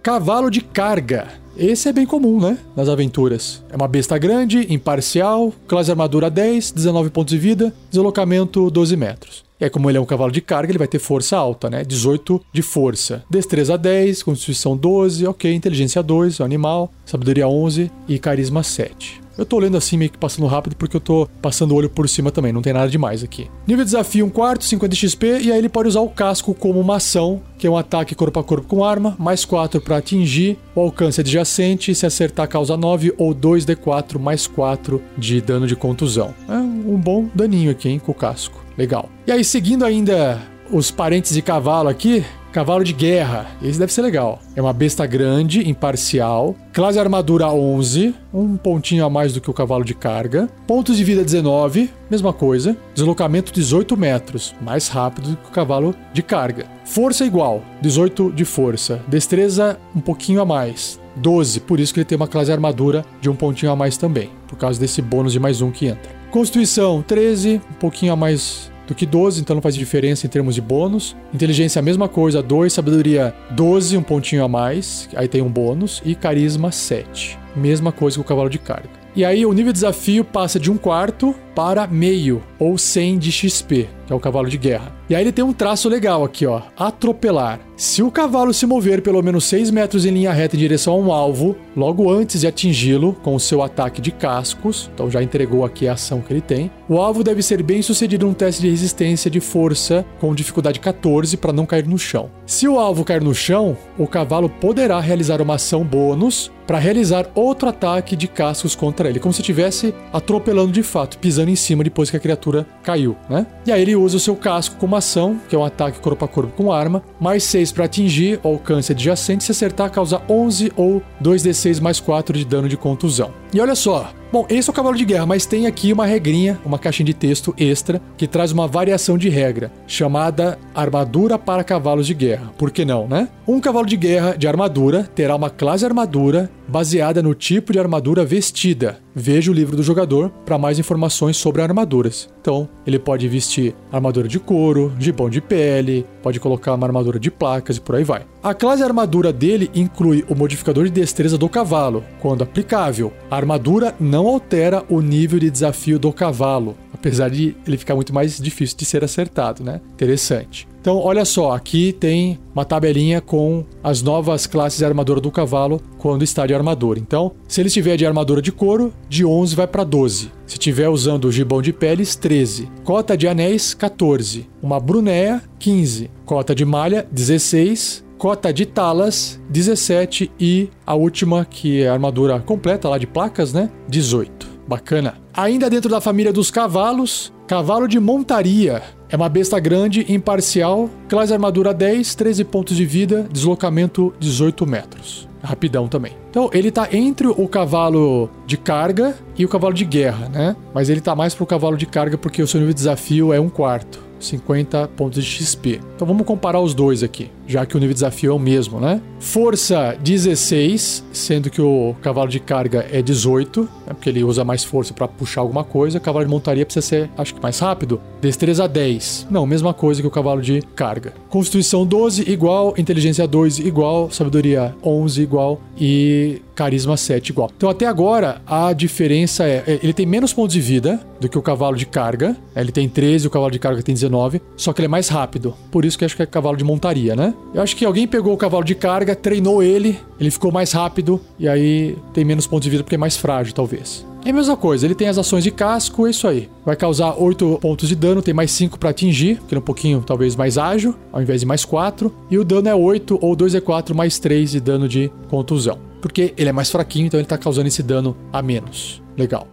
Cavalo 0.02 0.50
de 0.50 0.62
carga. 0.62 1.28
Esse 1.56 1.90
é 1.90 1.92
bem 1.92 2.04
comum, 2.04 2.40
né? 2.40 2.58
Nas 2.74 2.88
aventuras. 2.88 3.62
É 3.70 3.76
uma 3.76 3.86
besta 3.86 4.18
grande, 4.18 4.66
imparcial, 4.74 5.52
classe 5.68 5.92
armadura 5.92 6.28
10, 6.28 6.72
19 6.72 7.10
pontos 7.10 7.30
de 7.30 7.38
vida, 7.38 7.72
deslocamento 7.88 8.68
12 8.68 8.96
metros. 8.96 9.49
E 9.60 9.64
aí, 9.64 9.70
como 9.70 9.90
ele 9.90 9.98
é 9.98 10.00
um 10.00 10.06
cavalo 10.06 10.32
de 10.32 10.40
carga, 10.40 10.70
ele 10.70 10.78
vai 10.78 10.88
ter 10.88 10.98
força 10.98 11.36
alta, 11.36 11.68
né? 11.68 11.84
18 11.84 12.40
de 12.50 12.62
força. 12.62 13.22
Destreza 13.28 13.76
10, 13.76 14.22
constituição 14.22 14.74
12, 14.76 15.26
ok. 15.26 15.52
Inteligência 15.52 16.02
2, 16.02 16.40
é 16.40 16.42
um 16.42 16.46
animal. 16.46 16.90
Sabedoria 17.04 17.46
11 17.46 17.90
e 18.08 18.18
carisma 18.18 18.62
7. 18.62 19.20
Eu 19.36 19.46
tô 19.46 19.58
lendo 19.58 19.76
assim 19.76 19.96
meio 19.96 20.10
que 20.10 20.18
passando 20.18 20.46
rápido 20.46 20.76
porque 20.76 20.96
eu 20.96 21.00
tô 21.00 21.26
passando 21.40 21.72
o 21.72 21.74
olho 21.74 21.88
por 21.88 22.06
cima 22.06 22.30
também, 22.30 22.52
não 22.52 22.60
tem 22.60 22.74
nada 22.74 22.90
demais 22.90 23.24
aqui. 23.24 23.48
Nível 23.66 23.84
de 23.84 23.92
desafio 23.92 24.24
1 24.26 24.28
um 24.28 24.30
quarto, 24.30 24.64
50 24.64 24.94
XP, 24.94 25.26
e 25.40 25.50
aí 25.50 25.58
ele 25.58 25.68
pode 25.68 25.88
usar 25.88 26.00
o 26.00 26.10
casco 26.10 26.52
como 26.52 26.78
uma 26.78 26.96
ação, 26.96 27.40
que 27.56 27.66
é 27.66 27.70
um 27.70 27.76
ataque 27.76 28.14
corpo 28.14 28.38
a 28.38 28.44
corpo 28.44 28.66
com 28.66 28.84
arma, 28.84 29.16
mais 29.18 29.46
4 29.46 29.80
para 29.80 29.96
atingir, 29.96 30.58
o 30.74 30.80
alcance 30.80 31.22
adjacente, 31.22 31.94
se 31.94 32.04
acertar 32.04 32.48
causa 32.48 32.76
9 32.76 33.14
ou 33.16 33.34
2d4 33.34 34.18
mais 34.18 34.46
4 34.46 35.00
de 35.16 35.40
dano 35.40 35.66
de 35.66 35.74
contusão. 35.74 36.34
É 36.46 36.56
um 36.56 37.00
bom 37.00 37.26
daninho 37.34 37.70
aqui, 37.70 37.88
hein, 37.88 37.98
com 37.98 38.12
o 38.12 38.14
casco. 38.14 38.60
Legal. 38.80 39.10
E 39.26 39.32
aí, 39.32 39.44
seguindo 39.44 39.84
ainda 39.84 40.40
os 40.72 40.90
parentes 40.90 41.34
de 41.34 41.42
cavalo 41.42 41.90
aqui, 41.90 42.24
Cavalo 42.52 42.82
de 42.82 42.92
guerra, 42.92 43.46
esse 43.62 43.78
deve 43.78 43.92
ser 43.92 44.02
legal. 44.02 44.40
É 44.56 44.60
uma 44.60 44.72
besta 44.72 45.06
grande, 45.06 45.68
imparcial. 45.68 46.56
Classe 46.72 46.98
armadura 46.98 47.48
11, 47.48 48.12
um 48.34 48.56
pontinho 48.56 49.04
a 49.04 49.10
mais 49.10 49.32
do 49.32 49.40
que 49.40 49.48
o 49.48 49.54
cavalo 49.54 49.84
de 49.84 49.94
carga. 49.94 50.48
Pontos 50.66 50.96
de 50.96 51.04
vida 51.04 51.22
19, 51.22 51.88
mesma 52.10 52.32
coisa. 52.32 52.76
Deslocamento 52.92 53.52
18 53.52 53.96
metros, 53.96 54.52
mais 54.60 54.88
rápido 54.88 55.30
do 55.30 55.36
que 55.36 55.48
o 55.48 55.52
cavalo 55.52 55.94
de 56.12 56.24
carga. 56.24 56.66
Força 56.84 57.24
igual, 57.24 57.62
18 57.82 58.32
de 58.32 58.44
força. 58.44 59.00
Destreza 59.06 59.78
um 59.94 60.00
pouquinho 60.00 60.40
a 60.40 60.44
mais, 60.44 60.98
12, 61.14 61.60
por 61.60 61.78
isso 61.78 61.94
que 61.94 62.00
ele 62.00 62.04
tem 62.04 62.16
uma 62.16 62.26
classe 62.26 62.50
armadura 62.50 63.04
de 63.20 63.30
um 63.30 63.36
pontinho 63.36 63.70
a 63.70 63.76
mais 63.76 63.96
também, 63.96 64.28
por 64.48 64.58
causa 64.58 64.80
desse 64.80 65.00
bônus 65.00 65.32
de 65.32 65.38
mais 65.38 65.62
um 65.62 65.70
que 65.70 65.86
entra. 65.86 66.10
Constituição 66.32 67.00
13, 67.00 67.60
um 67.70 67.74
pouquinho 67.74 68.12
a 68.12 68.16
mais 68.16 68.69
do 68.90 68.94
que 68.94 69.06
12, 69.06 69.40
então 69.40 69.54
não 69.54 69.62
faz 69.62 69.76
diferença 69.76 70.26
em 70.26 70.28
termos 70.28 70.56
de 70.56 70.60
bônus. 70.60 71.16
Inteligência 71.32 71.78
a 71.78 71.82
mesma 71.82 72.08
coisa, 72.08 72.42
2, 72.42 72.72
sabedoria 72.72 73.32
12, 73.52 73.96
um 73.96 74.02
pontinho 74.02 74.44
a 74.44 74.48
mais, 74.48 75.08
aí 75.14 75.28
tem 75.28 75.40
um 75.40 75.48
bônus, 75.48 76.02
e 76.04 76.16
carisma 76.16 76.72
7. 76.72 77.38
Mesma 77.54 77.92
coisa 77.92 78.16
que 78.16 78.20
o 78.20 78.24
cavalo 78.24 78.50
de 78.50 78.58
carga. 78.58 78.90
E 79.14 79.24
aí 79.24 79.46
o 79.46 79.52
nível 79.52 79.72
de 79.72 79.78
desafio 79.78 80.24
passa 80.24 80.58
de 80.58 80.70
um 80.70 80.76
quarto 80.76 81.34
para 81.54 81.86
meio, 81.86 82.42
ou 82.58 82.78
100 82.78 83.18
de 83.18 83.32
XP, 83.32 83.88
que 84.06 84.12
é 84.12 84.16
o 84.16 84.20
cavalo 84.20 84.48
de 84.48 84.58
guerra. 84.58 84.94
E 85.08 85.14
aí 85.14 85.22
ele 85.22 85.32
tem 85.32 85.44
um 85.44 85.52
traço 85.52 85.88
legal 85.88 86.22
aqui, 86.22 86.46
ó, 86.46 86.62
atropelar. 86.76 87.58
Se 87.76 88.02
o 88.02 88.10
cavalo 88.10 88.54
se 88.54 88.64
mover 88.64 89.02
pelo 89.02 89.22
menos 89.22 89.44
6 89.46 89.70
metros 89.70 90.04
em 90.04 90.10
linha 90.10 90.32
reta 90.32 90.54
em 90.54 90.58
direção 90.58 90.92
a 90.92 90.96
um 90.96 91.12
alvo, 91.12 91.56
logo 91.76 92.10
antes 92.10 92.42
de 92.42 92.46
atingi-lo 92.46 93.14
com 93.22 93.34
o 93.34 93.40
seu 93.40 93.62
ataque 93.62 94.00
de 94.00 94.12
cascos, 94.12 94.88
então 94.94 95.10
já 95.10 95.22
entregou 95.22 95.64
aqui 95.64 95.88
a 95.88 95.94
ação 95.94 96.20
que 96.20 96.32
ele 96.32 96.40
tem, 96.40 96.70
o 96.88 96.98
alvo 96.98 97.24
deve 97.24 97.42
ser 97.42 97.62
bem 97.62 97.82
sucedido 97.82 98.26
num 98.26 98.34
teste 98.34 98.62
de 98.62 98.70
resistência 98.70 99.30
de 99.30 99.40
força 99.40 100.04
com 100.20 100.34
dificuldade 100.34 100.78
14 100.78 101.36
para 101.36 101.52
não 101.52 101.66
cair 101.66 101.86
no 101.86 101.98
chão. 101.98 102.30
Se 102.46 102.68
o 102.68 102.78
alvo 102.78 103.04
cair 103.04 103.22
no 103.22 103.34
chão, 103.34 103.76
o 103.98 104.06
cavalo 104.06 104.48
poderá 104.48 105.00
realizar 105.00 105.40
uma 105.40 105.54
ação 105.54 105.82
bônus 105.82 106.52
para 106.70 106.78
realizar 106.78 107.26
outro 107.34 107.68
ataque 107.68 108.14
de 108.14 108.28
cascos 108.28 108.76
contra 108.76 109.08
ele, 109.08 109.18
como 109.18 109.34
se 109.34 109.40
estivesse 109.40 109.92
atropelando 110.12 110.70
de 110.70 110.84
fato, 110.84 111.18
pisando 111.18 111.49
em 111.50 111.56
cima 111.56 111.84
depois 111.84 112.10
que 112.10 112.16
a 112.16 112.20
criatura 112.20 112.66
caiu, 112.82 113.16
né? 113.28 113.46
E 113.66 113.72
aí 113.72 113.82
ele 113.82 113.96
usa 113.96 114.16
o 114.16 114.20
seu 114.20 114.36
casco 114.36 114.76
como 114.76 114.96
ação, 114.96 115.40
que 115.48 115.54
é 115.54 115.58
um 115.58 115.64
ataque 115.64 116.00
corpo 116.00 116.24
a 116.24 116.28
corpo 116.28 116.52
com 116.56 116.72
arma, 116.72 117.02
mais 117.20 117.44
6 117.44 117.72
para 117.72 117.84
atingir 117.84 118.40
alcance 118.44 118.92
adjacente, 118.92 119.44
se 119.44 119.52
acertar 119.52 119.90
causa 119.90 120.22
11 120.28 120.72
ou 120.76 121.02
2d6 121.22 121.80
mais 121.80 122.00
4 122.00 122.36
de 122.36 122.44
dano 122.44 122.68
de 122.68 122.76
contusão. 122.76 123.32
E 123.52 123.60
olha 123.60 123.74
só, 123.74 124.12
Bom, 124.32 124.46
esse 124.48 124.70
é 124.70 124.72
o 124.72 124.74
cavalo 124.74 124.96
de 124.96 125.04
guerra, 125.04 125.26
mas 125.26 125.44
tem 125.44 125.66
aqui 125.66 125.92
uma 125.92 126.06
regrinha, 126.06 126.60
uma 126.64 126.78
caixinha 126.78 127.06
de 127.06 127.14
texto 127.14 127.52
extra, 127.58 128.00
que 128.16 128.28
traz 128.28 128.52
uma 128.52 128.68
variação 128.68 129.18
de 129.18 129.28
regra, 129.28 129.72
chamada 129.88 130.56
armadura 130.72 131.36
para 131.36 131.64
cavalos 131.64 132.06
de 132.06 132.14
guerra. 132.14 132.52
Por 132.56 132.70
que 132.70 132.84
não, 132.84 133.08
né? 133.08 133.28
Um 133.44 133.60
cavalo 133.60 133.86
de 133.86 133.96
guerra 133.96 134.36
de 134.36 134.46
armadura 134.46 135.02
terá 135.16 135.34
uma 135.34 135.50
classe 135.50 135.84
armadura 135.84 136.48
baseada 136.68 137.20
no 137.20 137.34
tipo 137.34 137.72
de 137.72 137.80
armadura 137.80 138.24
vestida. 138.24 139.00
Veja 139.12 139.50
o 139.50 139.54
livro 139.54 139.76
do 139.76 139.82
jogador 139.82 140.30
para 140.46 140.56
mais 140.56 140.78
informações 140.78 141.36
sobre 141.36 141.60
armaduras. 141.60 142.28
Então, 142.40 142.68
ele 142.86 143.00
pode 143.00 143.26
vestir 143.26 143.74
armadura 143.90 144.28
de 144.28 144.38
couro, 144.38 144.92
gibão 144.96 145.28
de 145.28 145.40
pele, 145.40 146.06
pode 146.22 146.38
colocar 146.38 146.74
uma 146.74 146.86
armadura 146.86 147.18
de 147.18 147.32
placas 147.32 147.78
e 147.78 147.80
por 147.80 147.96
aí 147.96 148.04
vai. 148.04 148.24
A 148.42 148.54
classe 148.54 148.82
armadura 148.82 149.34
dele 149.34 149.70
inclui 149.74 150.24
o 150.26 150.34
modificador 150.34 150.84
de 150.84 150.90
destreza 150.90 151.36
do 151.36 151.46
cavalo, 151.46 152.02
quando 152.20 152.40
aplicável. 152.40 153.12
A 153.30 153.36
armadura 153.36 153.94
não 154.00 154.26
altera 154.26 154.82
o 154.88 155.02
nível 155.02 155.38
de 155.38 155.50
desafio 155.50 155.98
do 155.98 156.10
cavalo, 156.10 156.74
apesar 156.90 157.28
de 157.28 157.54
ele 157.66 157.76
ficar 157.76 157.94
muito 157.94 158.14
mais 158.14 158.38
difícil 158.38 158.78
de 158.78 158.86
ser 158.86 159.04
acertado, 159.04 159.62
né? 159.62 159.82
Interessante. 159.92 160.66
Então, 160.80 160.96
olha 160.96 161.26
só, 161.26 161.52
aqui 161.52 161.92
tem 161.92 162.38
uma 162.54 162.64
tabelinha 162.64 163.20
com 163.20 163.62
as 163.84 164.00
novas 164.00 164.46
classes 164.46 164.78
de 164.78 164.86
armadura 164.86 165.20
do 165.20 165.30
cavalo 165.30 165.78
quando 165.98 166.24
está 166.24 166.46
de 166.46 166.54
armadura. 166.54 166.98
Então, 166.98 167.32
se 167.46 167.60
ele 167.60 167.68
estiver 167.68 167.98
de 167.98 168.06
armadura 168.06 168.40
de 168.40 168.50
couro, 168.50 168.90
de 169.06 169.22
11 169.22 169.54
vai 169.54 169.66
para 169.66 169.84
12. 169.84 170.32
Se 170.46 170.54
estiver 170.54 170.88
usando 170.88 171.26
o 171.26 171.32
gibão 171.32 171.60
de 171.60 171.74
peles, 171.74 172.16
13. 172.16 172.70
Cota 172.84 173.18
de 173.18 173.28
anéis, 173.28 173.74
14. 173.74 174.48
Uma 174.62 174.80
brunéia, 174.80 175.42
15. 175.58 176.10
Cota 176.24 176.54
de 176.54 176.64
malha, 176.64 177.06
16 177.12 178.08
cota 178.20 178.52
de 178.52 178.66
talas 178.66 179.40
17 179.48 180.30
e 180.38 180.68
a 180.86 180.94
última, 180.94 181.42
que 181.46 181.82
é 181.82 181.88
a 181.88 181.94
armadura 181.94 182.38
completa 182.38 182.86
lá 182.86 182.98
de 182.98 183.06
placas, 183.06 183.54
né? 183.54 183.70
18. 183.88 184.46
Bacana. 184.68 185.14
Ainda 185.32 185.70
dentro 185.70 185.90
da 185.90 186.02
família 186.02 186.30
dos 186.30 186.50
cavalos, 186.50 187.32
cavalo 187.46 187.88
de 187.88 187.98
montaria. 187.98 188.82
É 189.08 189.16
uma 189.16 189.30
besta 189.30 189.58
grande, 189.58 190.04
imparcial, 190.12 190.90
classe 191.08 191.32
armadura 191.32 191.72
10, 191.72 192.14
13 192.14 192.44
pontos 192.44 192.76
de 192.76 192.84
vida, 192.84 193.26
deslocamento 193.32 194.12
18 194.20 194.66
metros. 194.66 195.26
Rapidão 195.42 195.88
também. 195.88 196.12
Então, 196.28 196.50
ele 196.52 196.70
tá 196.70 196.88
entre 196.92 197.26
o 197.26 197.48
cavalo 197.48 198.28
de 198.46 198.58
carga 198.58 199.16
e 199.34 199.46
o 199.46 199.48
cavalo 199.48 199.72
de 199.72 199.86
guerra, 199.86 200.28
né? 200.28 200.54
Mas 200.74 200.90
ele 200.90 201.00
tá 201.00 201.16
mais 201.16 201.34
pro 201.34 201.46
cavalo 201.46 201.78
de 201.78 201.86
carga 201.86 202.18
porque 202.18 202.42
o 202.42 202.46
seu 202.46 202.60
nível 202.60 202.74
de 202.74 202.80
desafio 202.80 203.32
é 203.32 203.40
um 203.40 203.48
quarto. 203.48 204.10
50 204.20 204.88
pontos 204.88 205.24
de 205.24 205.30
XP. 205.30 205.80
Então 205.96 206.06
vamos 206.06 206.26
comparar 206.26 206.60
os 206.60 206.74
dois 206.74 207.02
aqui, 207.02 207.30
já 207.50 207.66
que 207.66 207.76
o 207.76 207.80
nível 207.80 207.92
de 207.92 207.94
desafio 207.94 208.30
é 208.30 208.34
o 208.34 208.38
mesmo, 208.38 208.78
né? 208.78 209.00
Força 209.18 209.96
16, 210.00 211.04
sendo 211.12 211.50
que 211.50 211.60
o 211.60 211.94
cavalo 212.00 212.28
de 212.28 212.38
carga 212.38 212.86
é 212.90 213.02
18, 213.02 213.62
né? 213.62 213.68
porque 213.88 214.08
ele 214.08 214.22
usa 214.22 214.44
mais 214.44 214.62
força 214.62 214.94
para 214.94 215.08
puxar 215.08 215.40
alguma 215.40 215.64
coisa. 215.64 215.98
O 215.98 216.00
cavalo 216.00 216.24
de 216.24 216.30
montaria 216.30 216.64
precisa 216.64 216.86
ser, 216.86 217.10
acho 217.18 217.34
que 217.34 217.42
mais 217.42 217.58
rápido. 217.58 218.00
Destreza 218.20 218.68
10. 218.68 219.26
Não, 219.30 219.44
mesma 219.46 219.74
coisa 219.74 220.00
que 220.00 220.06
o 220.06 220.10
cavalo 220.10 220.40
de 220.40 220.62
carga. 220.76 221.12
Constituição 221.28 221.84
12 221.84 222.30
igual, 222.30 222.74
inteligência 222.78 223.26
2 223.26 223.58
igual, 223.58 224.10
sabedoria 224.10 224.74
11 224.82 225.20
igual 225.20 225.60
e 225.78 226.40
carisma 226.54 226.96
7 226.96 227.30
igual. 227.30 227.50
Então 227.56 227.70
até 227.70 227.86
agora 227.86 228.42
a 228.46 228.72
diferença 228.74 229.44
é, 229.44 229.64
é, 229.66 229.80
ele 229.82 229.94
tem 229.94 230.04
menos 230.04 230.32
pontos 230.32 230.52
de 230.52 230.60
vida 230.60 231.00
do 231.18 231.28
que 231.28 231.38
o 231.38 231.42
cavalo 231.42 231.74
de 231.74 231.86
carga. 231.86 232.36
Ele 232.54 232.70
tem 232.70 232.86
13, 232.88 233.26
o 233.26 233.30
cavalo 233.30 233.50
de 233.50 233.58
carga 233.58 233.82
tem 233.82 233.94
19, 233.94 234.42
só 234.56 234.72
que 234.72 234.80
ele 234.80 234.86
é 234.86 234.88
mais 234.88 235.08
rápido. 235.08 235.54
Por 235.70 235.84
isso 235.84 235.98
que 235.98 236.04
acho 236.04 236.14
que 236.14 236.22
é 236.22 236.26
cavalo 236.26 236.56
de 236.56 236.64
montaria, 236.64 237.16
né? 237.16 237.34
Eu 237.52 237.62
acho 237.62 237.74
que 237.74 237.84
alguém 237.84 238.06
pegou 238.06 238.32
o 238.32 238.36
cavalo 238.36 238.64
de 238.64 238.74
carga, 238.74 239.14
treinou 239.16 239.62
ele, 239.62 239.98
ele 240.18 240.30
ficou 240.30 240.52
mais 240.52 240.72
rápido 240.72 241.20
e 241.38 241.48
aí 241.48 241.96
tem 242.12 242.24
menos 242.24 242.46
pontos 242.46 242.64
de 242.64 242.70
vida 242.70 242.84
porque 242.84 242.94
é 242.94 242.98
mais 242.98 243.16
frágil, 243.16 243.52
talvez. 243.52 244.06
É 244.24 244.30
a 244.30 244.32
mesma 244.32 244.56
coisa, 244.56 244.86
ele 244.86 244.94
tem 244.94 245.08
as 245.08 245.16
ações 245.16 245.42
de 245.42 245.50
casco, 245.50 246.06
é 246.06 246.10
isso 246.10 246.28
aí. 246.28 246.48
Vai 246.64 246.76
causar 246.76 247.14
8 247.18 247.58
pontos 247.60 247.88
de 247.88 247.96
dano, 247.96 248.20
tem 248.22 248.34
mais 248.34 248.50
5 248.50 248.78
para 248.78 248.90
atingir, 248.90 249.38
porque 249.38 249.54
é 249.54 249.58
um 249.58 249.62
pouquinho 249.62 250.02
talvez 250.06 250.36
mais 250.36 250.58
ágil, 250.58 250.94
ao 251.10 251.22
invés 251.22 251.40
de 251.40 251.46
mais 251.46 251.64
4. 251.64 252.14
E 252.30 252.38
o 252.38 252.44
dano 252.44 252.68
é 252.68 252.74
8 252.74 253.18
ou 253.20 253.34
2d4 253.34 253.94
mais 253.94 254.18
3 254.18 254.50
de 254.50 254.60
dano 254.60 254.86
de 254.86 255.10
contusão 255.28 255.90
porque 256.00 256.34
ele 256.36 256.48
é 256.48 256.52
mais 256.52 256.70
fraquinho, 256.70 257.06
então 257.06 257.20
ele 257.20 257.26
tá 257.26 257.38
causando 257.38 257.68
esse 257.68 257.82
dano 257.82 258.16
a 258.32 258.42
menos. 258.42 259.02
Legal. 259.16 259.46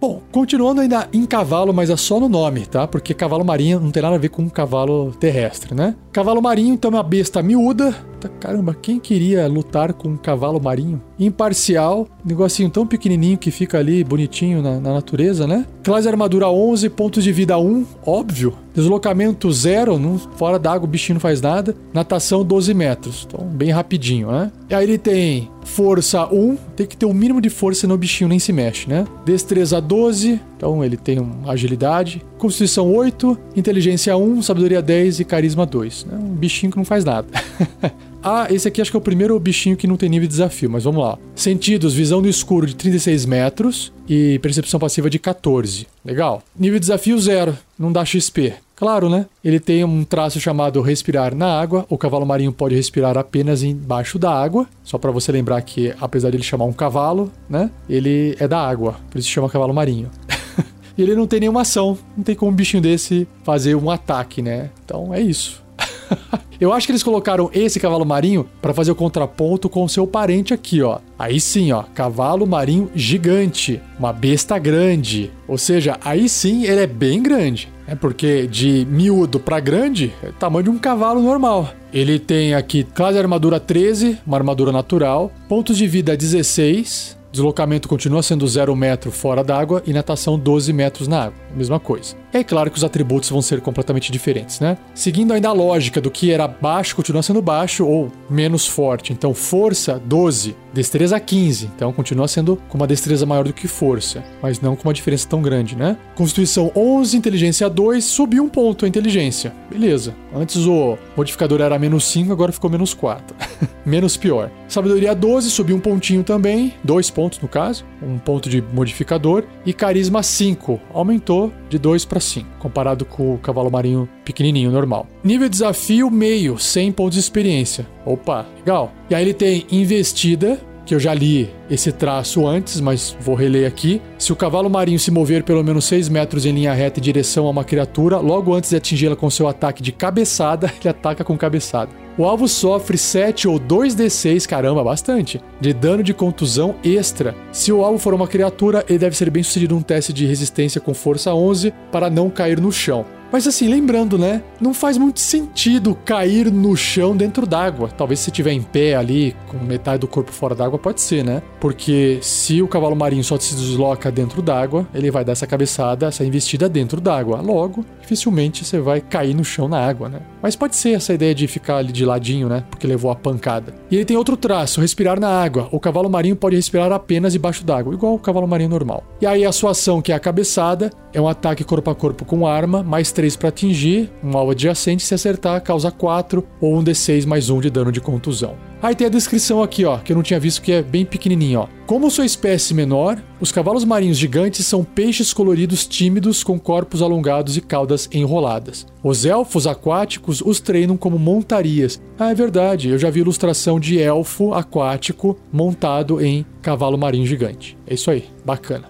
Bom, 0.00 0.22
continuando 0.32 0.80
ainda 0.80 1.06
em 1.12 1.26
cavalo, 1.26 1.74
mas 1.74 1.90
é 1.90 1.96
só 1.96 2.18
no 2.18 2.26
nome, 2.26 2.64
tá? 2.64 2.88
Porque 2.88 3.12
cavalo 3.12 3.44
marinho 3.44 3.78
não 3.78 3.90
tem 3.90 4.02
nada 4.02 4.14
a 4.14 4.18
ver 4.18 4.30
com 4.30 4.48
cavalo 4.48 5.12
terrestre, 5.20 5.74
né? 5.74 5.94
Cavalo 6.10 6.40
marinho, 6.40 6.72
então, 6.72 6.90
é 6.90 6.94
uma 6.94 7.02
besta 7.02 7.42
miúda. 7.42 7.94
Tá, 8.18 8.26
caramba, 8.28 8.74
quem 8.74 8.98
queria 8.98 9.46
lutar 9.46 9.92
com 9.92 10.08
um 10.08 10.16
cavalo 10.16 10.58
marinho? 10.58 11.02
Imparcial, 11.18 12.08
negocinho 12.24 12.70
tão 12.70 12.86
pequenininho 12.86 13.36
que 13.36 13.50
fica 13.50 13.78
ali 13.78 14.02
bonitinho 14.02 14.62
na, 14.62 14.80
na 14.80 14.94
natureza, 14.94 15.46
né? 15.46 15.66
Classe 15.82 16.08
armadura 16.08 16.48
11, 16.48 16.88
pontos 16.88 17.22
de 17.22 17.30
vida 17.30 17.58
1, 17.58 17.84
óbvio. 18.04 18.54
Deslocamento 18.74 19.52
0, 19.52 19.98
não, 19.98 20.16
fora 20.18 20.58
d'água 20.58 20.86
o 20.86 20.90
bichinho 20.90 21.16
não 21.16 21.20
faz 21.20 21.42
nada. 21.42 21.76
Natação 21.92 22.42
12 22.42 22.72
metros, 22.72 23.26
então 23.26 23.46
bem 23.46 23.70
rapidinho, 23.70 24.30
né? 24.30 24.50
E 24.70 24.74
aí 24.74 24.84
ele 24.84 24.96
tem 24.96 25.50
força 25.70 26.26
1, 26.26 26.56
tem 26.76 26.86
que 26.86 26.96
ter 26.96 27.06
o 27.06 27.14
mínimo 27.14 27.40
de 27.40 27.48
força 27.48 27.82
senão 27.82 27.94
o 27.94 27.98
bichinho 27.98 28.28
nem 28.28 28.38
se 28.38 28.52
mexe, 28.52 28.88
né? 28.88 29.06
Destreza 29.24 29.80
12, 29.80 30.40
então 30.56 30.84
ele 30.84 30.96
tem 30.96 31.18
agilidade. 31.46 32.22
Constituição 32.38 32.92
8, 32.92 33.38
inteligência 33.54 34.16
1, 34.16 34.42
sabedoria 34.42 34.82
10 34.82 35.20
e 35.20 35.24
carisma 35.24 35.64
2. 35.64 36.06
É 36.10 36.14
um 36.16 36.34
bichinho 36.34 36.72
que 36.72 36.78
não 36.78 36.84
faz 36.84 37.04
nada. 37.04 37.28
Ah, 38.22 38.46
esse 38.50 38.68
aqui 38.68 38.82
acho 38.82 38.90
que 38.90 38.96
é 38.96 38.98
o 38.98 39.02
primeiro 39.02 39.38
bichinho 39.40 39.76
que 39.76 39.86
não 39.86 39.96
tem 39.96 40.08
nível 40.08 40.28
de 40.28 40.32
desafio, 40.32 40.68
mas 40.68 40.84
vamos 40.84 41.02
lá. 41.02 41.18
Sentidos, 41.34 41.94
visão 41.94 42.20
no 42.20 42.28
escuro 42.28 42.66
de 42.66 42.76
36 42.76 43.24
metros 43.24 43.92
e 44.08 44.38
percepção 44.40 44.78
passiva 44.78 45.08
de 45.08 45.18
14. 45.18 45.86
Legal. 46.04 46.42
Nível 46.58 46.78
de 46.78 46.86
desafio 46.86 47.18
zero, 47.18 47.56
não 47.78 47.90
dá 47.90 48.04
XP. 48.04 48.54
Claro, 48.76 49.10
né? 49.10 49.26
Ele 49.44 49.60
tem 49.60 49.84
um 49.84 50.04
traço 50.04 50.40
chamado 50.40 50.80
respirar 50.80 51.34
na 51.34 51.60
água. 51.60 51.84
O 51.88 51.98
cavalo 51.98 52.24
marinho 52.24 52.50
pode 52.50 52.74
respirar 52.74 53.16
apenas 53.18 53.62
embaixo 53.62 54.18
da 54.18 54.32
água. 54.32 54.66
Só 54.82 54.96
para 54.96 55.10
você 55.10 55.30
lembrar 55.30 55.60
que, 55.62 55.94
apesar 56.00 56.30
de 56.30 56.36
ele 56.36 56.42
chamar 56.42 56.64
um 56.64 56.72
cavalo, 56.72 57.30
né? 57.48 57.70
Ele 57.88 58.34
é 58.38 58.48
da 58.48 58.58
água, 58.58 58.96
por 59.10 59.18
isso 59.18 59.28
chama 59.28 59.50
cavalo 59.50 59.74
marinho. 59.74 60.10
e 60.96 61.02
ele 61.02 61.14
não 61.14 61.26
tem 61.26 61.40
nenhuma 61.40 61.60
ação. 61.60 61.98
Não 62.16 62.24
tem 62.24 62.34
como 62.34 62.50
um 62.50 62.54
bichinho 62.54 62.82
desse 62.82 63.28
fazer 63.44 63.74
um 63.74 63.90
ataque, 63.90 64.40
né? 64.40 64.70
Então 64.82 65.12
é 65.12 65.20
isso. 65.20 65.62
Eu 66.60 66.74
acho 66.74 66.86
que 66.86 66.92
eles 66.92 67.02
colocaram 67.02 67.50
esse 67.54 67.80
cavalo 67.80 68.04
marinho 68.04 68.46
para 68.60 68.74
fazer 68.74 68.90
o 68.90 68.94
contraponto 68.94 69.66
com 69.66 69.82
o 69.82 69.88
seu 69.88 70.06
parente 70.06 70.52
aqui, 70.52 70.82
ó. 70.82 70.98
Aí 71.18 71.40
sim, 71.40 71.72
ó, 71.72 71.84
cavalo 71.94 72.46
marinho 72.46 72.90
gigante, 72.94 73.80
uma 73.98 74.12
besta 74.12 74.58
grande. 74.58 75.30
Ou 75.48 75.56
seja, 75.56 75.98
aí 76.04 76.28
sim 76.28 76.64
ele 76.64 76.82
é 76.82 76.86
bem 76.86 77.22
grande. 77.22 77.72
É 77.86 77.94
porque 77.94 78.46
de 78.46 78.86
miúdo 78.90 79.40
para 79.40 79.58
grande 79.58 80.12
é 80.22 80.28
o 80.28 80.32
tamanho 80.32 80.64
de 80.64 80.70
um 80.70 80.78
cavalo 80.78 81.22
normal. 81.22 81.70
Ele 81.94 82.18
tem 82.18 82.54
aqui 82.54 82.84
classe 82.84 83.18
armadura 83.18 83.58
13, 83.58 84.18
uma 84.26 84.36
armadura 84.36 84.70
natural, 84.70 85.32
pontos 85.48 85.78
de 85.78 85.86
vida 85.86 86.14
16, 86.14 87.18
Deslocamento 87.32 87.88
continua 87.88 88.22
sendo 88.24 88.46
0 88.46 88.74
metro 88.74 89.12
fora 89.12 89.44
d'água 89.44 89.82
e 89.86 89.92
natação 89.92 90.36
12 90.36 90.72
metros 90.72 91.06
na 91.06 91.24
água. 91.24 91.38
Mesma 91.54 91.78
coisa. 91.78 92.19
É 92.32 92.44
claro 92.44 92.70
que 92.70 92.76
os 92.76 92.84
atributos 92.84 93.28
vão 93.28 93.42
ser 93.42 93.60
completamente 93.60 94.12
diferentes, 94.12 94.60
né? 94.60 94.78
Seguindo 94.94 95.32
ainda 95.32 95.48
a 95.48 95.52
lógica 95.52 96.00
do 96.00 96.10
que 96.10 96.30
era 96.30 96.46
baixo, 96.46 96.94
continua 96.94 97.22
sendo 97.22 97.42
baixo 97.42 97.84
ou 97.84 98.10
menos 98.28 98.66
forte. 98.66 99.12
Então, 99.12 99.34
força 99.34 100.00
12, 100.04 100.54
destreza 100.72 101.18
15. 101.18 101.66
Então, 101.74 101.92
continua 101.92 102.28
sendo 102.28 102.56
com 102.68 102.78
uma 102.78 102.86
destreza 102.86 103.26
maior 103.26 103.44
do 103.44 103.52
que 103.52 103.66
força, 103.66 104.22
mas 104.40 104.60
não 104.60 104.76
com 104.76 104.88
uma 104.88 104.94
diferença 104.94 105.28
tão 105.28 105.42
grande, 105.42 105.74
né? 105.74 105.96
Constituição 106.14 106.70
11, 106.76 107.16
inteligência 107.16 107.68
2, 107.68 108.04
subiu 108.04 108.44
um 108.44 108.48
ponto 108.48 108.84
a 108.84 108.88
inteligência. 108.88 109.52
Beleza. 109.68 110.14
Antes 110.34 110.66
o 110.66 110.96
modificador 111.16 111.60
era 111.60 111.78
menos 111.78 112.04
5, 112.04 112.32
agora 112.32 112.52
ficou 112.52 112.70
menos 112.70 112.94
4. 112.94 113.34
menos 113.84 114.16
pior. 114.16 114.50
Sabedoria 114.68 115.14
12, 115.14 115.50
subiu 115.50 115.76
um 115.76 115.80
pontinho 115.80 116.22
também, 116.22 116.74
dois 116.84 117.10
pontos 117.10 117.40
no 117.40 117.48
caso, 117.48 117.84
um 118.00 118.18
ponto 118.18 118.48
de 118.48 118.62
modificador. 118.62 119.44
E 119.66 119.72
carisma 119.72 120.22
5, 120.22 120.80
aumentou 120.92 121.52
de 121.68 121.78
2 121.78 122.04
para 122.04 122.19
5, 122.20 122.46
comparado 122.58 123.04
com 123.04 123.34
o 123.34 123.38
cavalo 123.38 123.70
marinho 123.70 124.08
pequenininho, 124.24 124.70
normal. 124.70 125.06
Nível 125.24 125.48
de 125.48 125.52
desafio 125.52 126.10
meio, 126.10 126.58
100 126.58 126.92
pontos 126.92 127.14
de 127.14 127.20
experiência. 127.20 127.86
Opa, 128.04 128.46
legal. 128.56 128.92
E 129.08 129.14
aí 129.14 129.22
ele 129.22 129.34
tem 129.34 129.66
investida, 129.70 130.60
que 130.90 130.94
eu 130.96 130.98
já 130.98 131.14
li 131.14 131.48
esse 131.70 131.92
traço 131.92 132.44
antes, 132.44 132.80
mas 132.80 133.16
vou 133.20 133.36
reler 133.36 133.64
aqui. 133.64 134.02
Se 134.18 134.32
o 134.32 134.36
cavalo 134.36 134.68
marinho 134.68 134.98
se 134.98 135.08
mover 135.08 135.44
pelo 135.44 135.62
menos 135.62 135.84
6 135.84 136.08
metros 136.08 136.44
em 136.44 136.50
linha 136.50 136.74
reta 136.74 136.98
em 136.98 137.02
direção 137.02 137.46
a 137.46 137.50
uma 137.50 137.62
criatura, 137.62 138.18
logo 138.18 138.52
antes 138.52 138.70
de 138.70 138.76
atingi-la 138.76 139.14
com 139.14 139.30
seu 139.30 139.46
ataque 139.46 139.84
de 139.84 139.92
cabeçada, 139.92 140.66
ele 140.80 140.88
ataca 140.88 141.22
com 141.22 141.38
cabeçada. 141.38 141.92
O 142.18 142.24
alvo 142.24 142.48
sofre 142.48 142.98
7 142.98 143.46
ou 143.46 143.60
2d6, 143.60 144.48
caramba, 144.48 144.82
bastante, 144.82 145.40
de 145.60 145.72
dano 145.72 146.02
de 146.02 146.12
contusão 146.12 146.74
extra. 146.82 147.36
Se 147.52 147.70
o 147.70 147.84
alvo 147.84 148.00
for 148.00 148.12
uma 148.12 148.26
criatura, 148.26 148.84
ele 148.88 148.98
deve 148.98 149.16
ser 149.16 149.30
bem 149.30 149.44
sucedido 149.44 149.76
num 149.76 149.82
teste 149.82 150.12
de 150.12 150.26
resistência 150.26 150.80
com 150.80 150.92
força 150.92 151.32
11 151.32 151.72
para 151.92 152.10
não 152.10 152.28
cair 152.28 152.60
no 152.60 152.72
chão. 152.72 153.06
Mas 153.32 153.46
assim, 153.46 153.68
lembrando, 153.68 154.18
né? 154.18 154.42
Não 154.60 154.74
faz 154.74 154.98
muito 154.98 155.20
sentido 155.20 155.96
cair 156.04 156.50
no 156.50 156.76
chão 156.76 157.16
dentro 157.16 157.46
d'água. 157.46 157.88
Talvez 157.88 158.20
se 158.20 158.30
estiver 158.30 158.52
em 158.52 158.62
pé 158.62 158.96
ali, 158.96 159.36
com 159.48 159.58
metade 159.58 160.00
do 160.00 160.08
corpo 160.08 160.32
fora 160.32 160.54
d'água, 160.54 160.78
pode 160.78 161.00
ser, 161.00 161.24
né? 161.24 161.42
Porque 161.60 162.18
se 162.22 162.60
o 162.60 162.68
cavalo 162.68 162.96
marinho 162.96 163.22
só 163.22 163.38
se 163.38 163.54
desloca 163.54 164.10
dentro 164.10 164.42
d'água, 164.42 164.86
ele 164.92 165.10
vai 165.10 165.24
dar 165.24 165.32
essa 165.32 165.46
cabeçada, 165.46 166.06
essa 166.06 166.24
investida 166.24 166.68
dentro 166.68 167.00
d'água. 167.00 167.40
Logo, 167.40 167.84
dificilmente 168.00 168.64
você 168.64 168.80
vai 168.80 169.00
cair 169.00 169.34
no 169.34 169.44
chão 169.44 169.68
na 169.68 169.78
água, 169.78 170.08
né? 170.08 170.20
Mas 170.42 170.56
pode 170.56 170.74
ser 170.74 170.92
essa 170.92 171.14
ideia 171.14 171.34
de 171.34 171.46
ficar 171.46 171.76
ali 171.76 171.92
de 171.92 172.04
ladinho, 172.04 172.48
né? 172.48 172.64
Porque 172.70 172.86
levou 172.86 173.10
a 173.10 173.16
pancada. 173.16 173.74
E 173.90 173.96
ele 173.96 174.04
tem 174.04 174.16
outro 174.16 174.36
traço, 174.36 174.80
respirar 174.80 175.20
na 175.20 175.28
água. 175.28 175.68
O 175.70 175.78
cavalo 175.78 176.10
marinho 176.10 176.34
pode 176.34 176.56
respirar 176.56 176.90
apenas 176.92 177.32
debaixo 177.32 177.64
d'água, 177.64 177.94
igual 177.94 178.14
o 178.14 178.18
cavalo 178.18 178.48
marinho 178.48 178.70
normal. 178.70 179.04
E 179.20 179.26
aí 179.26 179.44
a 179.44 179.52
sua 179.52 179.70
ação, 179.70 180.02
que 180.02 180.12
é 180.12 180.14
a 180.14 180.20
cabeçada, 180.20 180.90
é 181.12 181.20
um 181.20 181.28
ataque 181.28 181.62
corpo 181.64 181.90
a 181.90 181.94
corpo 181.94 182.24
com 182.24 182.46
arma, 182.46 182.82
mais 182.82 183.12
3 183.20 183.36
para 183.36 183.50
atingir, 183.50 184.10
um 184.24 184.34
alvo 184.34 184.52
adjacente, 184.52 185.02
se 185.02 185.12
acertar, 185.12 185.60
causa 185.62 185.90
4 185.90 186.42
ou 186.58 186.78
um 186.78 186.82
D6 186.82 187.26
mais 187.26 187.50
1 187.50 187.60
de 187.60 187.68
dano 187.68 187.92
de 187.92 188.00
contusão. 188.00 188.56
Aí 188.80 188.94
tem 188.94 189.06
a 189.06 189.10
descrição 189.10 189.62
aqui, 189.62 189.84
ó, 189.84 189.98
que 189.98 190.10
eu 190.10 190.16
não 190.16 190.22
tinha 190.22 190.40
visto 190.40 190.62
que 190.62 190.72
é 190.72 190.82
bem 190.82 191.04
pequenininho, 191.04 191.60
ó. 191.60 191.68
Como 191.86 192.10
sua 192.10 192.24
espécie 192.24 192.72
menor, 192.72 193.22
os 193.38 193.52
cavalos 193.52 193.84
marinhos 193.84 194.16
gigantes 194.16 194.64
são 194.64 194.82
peixes 194.82 195.34
coloridos 195.34 195.86
tímidos 195.86 196.42
com 196.42 196.58
corpos 196.58 197.02
alongados 197.02 197.58
e 197.58 197.60
caudas 197.60 198.08
enroladas. 198.10 198.86
Os 199.04 199.26
elfos 199.26 199.66
aquáticos 199.66 200.40
os 200.40 200.58
treinam 200.58 200.96
como 200.96 201.18
montarias. 201.18 202.00
Ah, 202.18 202.30
é 202.30 202.34
verdade, 202.34 202.88
eu 202.88 202.98
já 202.98 203.10
vi 203.10 203.20
ilustração 203.20 203.78
de 203.78 204.00
elfo 204.00 204.54
aquático 204.54 205.36
montado 205.52 206.24
em 206.24 206.46
cavalo 206.62 206.96
marinho 206.96 207.26
gigante. 207.26 207.76
É 207.86 207.92
isso 207.92 208.10
aí, 208.10 208.24
bacana. 208.46 208.89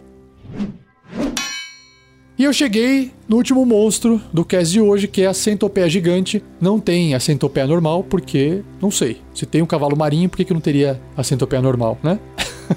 E 2.41 2.45
eu 2.45 2.55
cheguei 2.55 3.13
no 3.29 3.37
último 3.37 3.67
monstro 3.67 4.19
do 4.33 4.47
cast 4.47 4.73
de 4.73 4.81
hoje, 4.81 5.07
que 5.07 5.21
é 5.21 5.27
a 5.27 5.35
centopeia 5.35 5.91
gigante. 5.91 6.43
Não 6.59 6.81
tem 6.81 7.15
a 7.15 7.21
centopeia 7.21 7.67
normal, 7.67 8.03
porque 8.03 8.63
não 8.81 8.91
sei. 8.91 9.19
Se 9.35 9.45
tem 9.45 9.61
um 9.61 9.67
cavalo 9.67 9.95
marinho, 9.95 10.27
por 10.27 10.39
que, 10.39 10.47
que 10.47 10.55
não 10.55 10.61
teria 10.61 10.99
a 11.15 11.23
centopeia 11.23 11.61
normal, 11.61 11.99
né? 12.03 12.19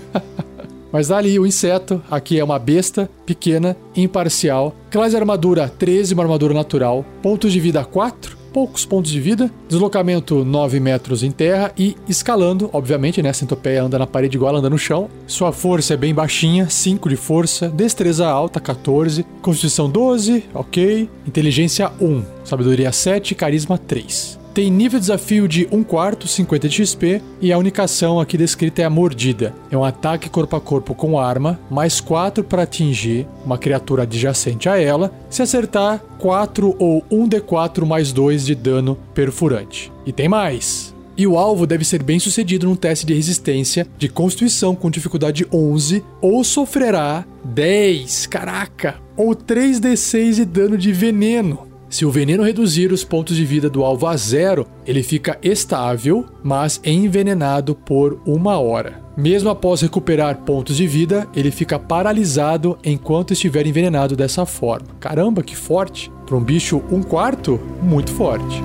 Mas 0.91 1.11
ali 1.11 1.39
o 1.39 1.47
inseto, 1.47 2.03
aqui 2.11 2.37
é 2.37 2.43
uma 2.43 2.59
besta 2.59 3.09
pequena, 3.25 3.77
imparcial. 3.95 4.75
Classe 4.91 5.15
armadura 5.15 5.69
13, 5.69 6.13
uma 6.13 6.23
armadura 6.23 6.53
natural. 6.53 7.05
Pontos 7.21 7.53
de 7.53 7.61
vida 7.61 7.85
4 7.85 8.42
poucos 8.53 8.85
pontos 8.85 9.11
de 9.11 9.19
vida, 9.19 9.51
deslocamento 9.67 10.45
9 10.45 10.79
metros 10.79 11.23
em 11.23 11.31
terra 11.31 11.73
e 11.75 11.97
escalando, 12.07 12.69
obviamente, 12.71 13.21
né? 13.21 13.29
A 13.29 13.33
centopeia 13.33 13.83
anda 13.83 13.97
na 13.97 14.05
parede 14.05 14.37
igual 14.37 14.55
anda 14.55 14.69
no 14.69 14.77
chão. 14.77 15.09
Sua 15.25 15.51
força 15.51 15.95
é 15.95 15.97
bem 15.97 16.13
baixinha, 16.13 16.69
5 16.69 17.09
de 17.09 17.15
força, 17.15 17.67
destreza 17.69 18.27
alta, 18.27 18.59
14, 18.59 19.25
constituição 19.41 19.89
12, 19.89 20.45
ok, 20.53 21.09
inteligência 21.25 21.91
1, 21.99 22.23
sabedoria 22.43 22.91
7, 22.91 23.33
carisma 23.33 23.77
3 23.77 24.42
tem 24.53 24.69
nível 24.69 24.99
de 24.99 25.07
desafio 25.07 25.47
de 25.47 25.67
1 25.71 25.83
quarto, 25.83 26.27
50 26.27 26.69
de 26.69 26.85
XP, 26.85 27.21
e 27.41 27.51
a 27.51 27.57
única 27.57 27.83
ação 27.83 28.19
aqui 28.19 28.37
descrita 28.37 28.83
é 28.83 28.85
a 28.85 28.89
mordida. 28.89 29.53
É 29.71 29.77
um 29.77 29.83
ataque 29.83 30.29
corpo 30.29 30.55
a 30.55 30.61
corpo 30.61 30.93
com 30.93 31.19
arma, 31.19 31.59
mais 31.69 31.99
4 31.99 32.43
para 32.43 32.63
atingir 32.63 33.27
uma 33.43 33.57
criatura 33.57 34.03
adjacente 34.03 34.69
a 34.69 34.79
ela, 34.79 35.11
se 35.29 35.41
acertar 35.41 35.99
4 36.19 36.75
ou 36.77 37.03
1d4 37.11 37.85
mais 37.85 38.11
2 38.11 38.45
de 38.45 38.55
dano 38.55 38.97
perfurante. 39.13 39.91
E 40.05 40.11
tem 40.11 40.29
mais! 40.29 40.93
E 41.15 41.27
o 41.27 41.37
alvo 41.37 41.67
deve 41.67 41.85
ser 41.85 42.01
bem 42.01 42.17
sucedido 42.17 42.65
num 42.65 42.75
teste 42.75 43.05
de 43.05 43.13
resistência 43.13 43.87
de 43.99 44.09
constituição 44.09 44.75
com 44.75 44.89
dificuldade 44.89 45.45
11 45.51 46.03
ou 46.19 46.43
sofrerá 46.43 47.23
10, 47.45 48.25
caraca, 48.27 48.95
ou 49.15 49.35
3d6 49.35 50.33
de 50.33 50.45
dano 50.45 50.75
de 50.75 50.91
veneno. 50.91 51.72
Se 51.93 52.05
o 52.05 52.09
veneno 52.09 52.41
reduzir 52.41 52.91
os 52.91 53.03
pontos 53.03 53.35
de 53.35 53.45
vida 53.45 53.69
do 53.69 53.83
alvo 53.83 54.07
a 54.07 54.17
zero, 54.17 54.65
ele 54.83 55.03
fica 55.03 55.37
estável, 55.43 56.25
mas 56.41 56.81
envenenado 56.83 57.75
por 57.75 58.19
uma 58.25 58.57
hora. 58.57 58.99
Mesmo 59.15 59.51
após 59.51 59.81
recuperar 59.81 60.37
pontos 60.37 60.75
de 60.75 60.87
vida, 60.87 61.27
ele 61.35 61.51
fica 61.51 61.77
paralisado 61.77 62.79
enquanto 62.83 63.33
estiver 63.33 63.67
envenenado 63.67 64.15
dessa 64.15 64.43
forma. 64.43 64.87
Caramba, 64.99 65.43
que 65.43 65.55
forte! 65.55 66.11
Para 66.25 66.35
um 66.35 66.43
bicho 66.43 66.81
um 66.89 67.03
quarto, 67.03 67.59
muito 67.79 68.11
forte. 68.11 68.59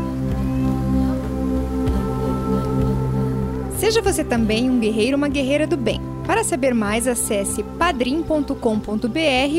Seja 3.79 4.03
você 4.03 4.25
também 4.25 4.69
um 4.69 4.81
guerreiro 4.81 5.13
ou 5.13 5.19
uma 5.19 5.29
guerreira 5.29 5.65
do 5.65 5.77
bem. 5.77 6.01
Para 6.27 6.43
saber 6.43 6.75
mais, 6.75 7.07
acesse 7.07 7.63
padrim.com.br 7.63 8.53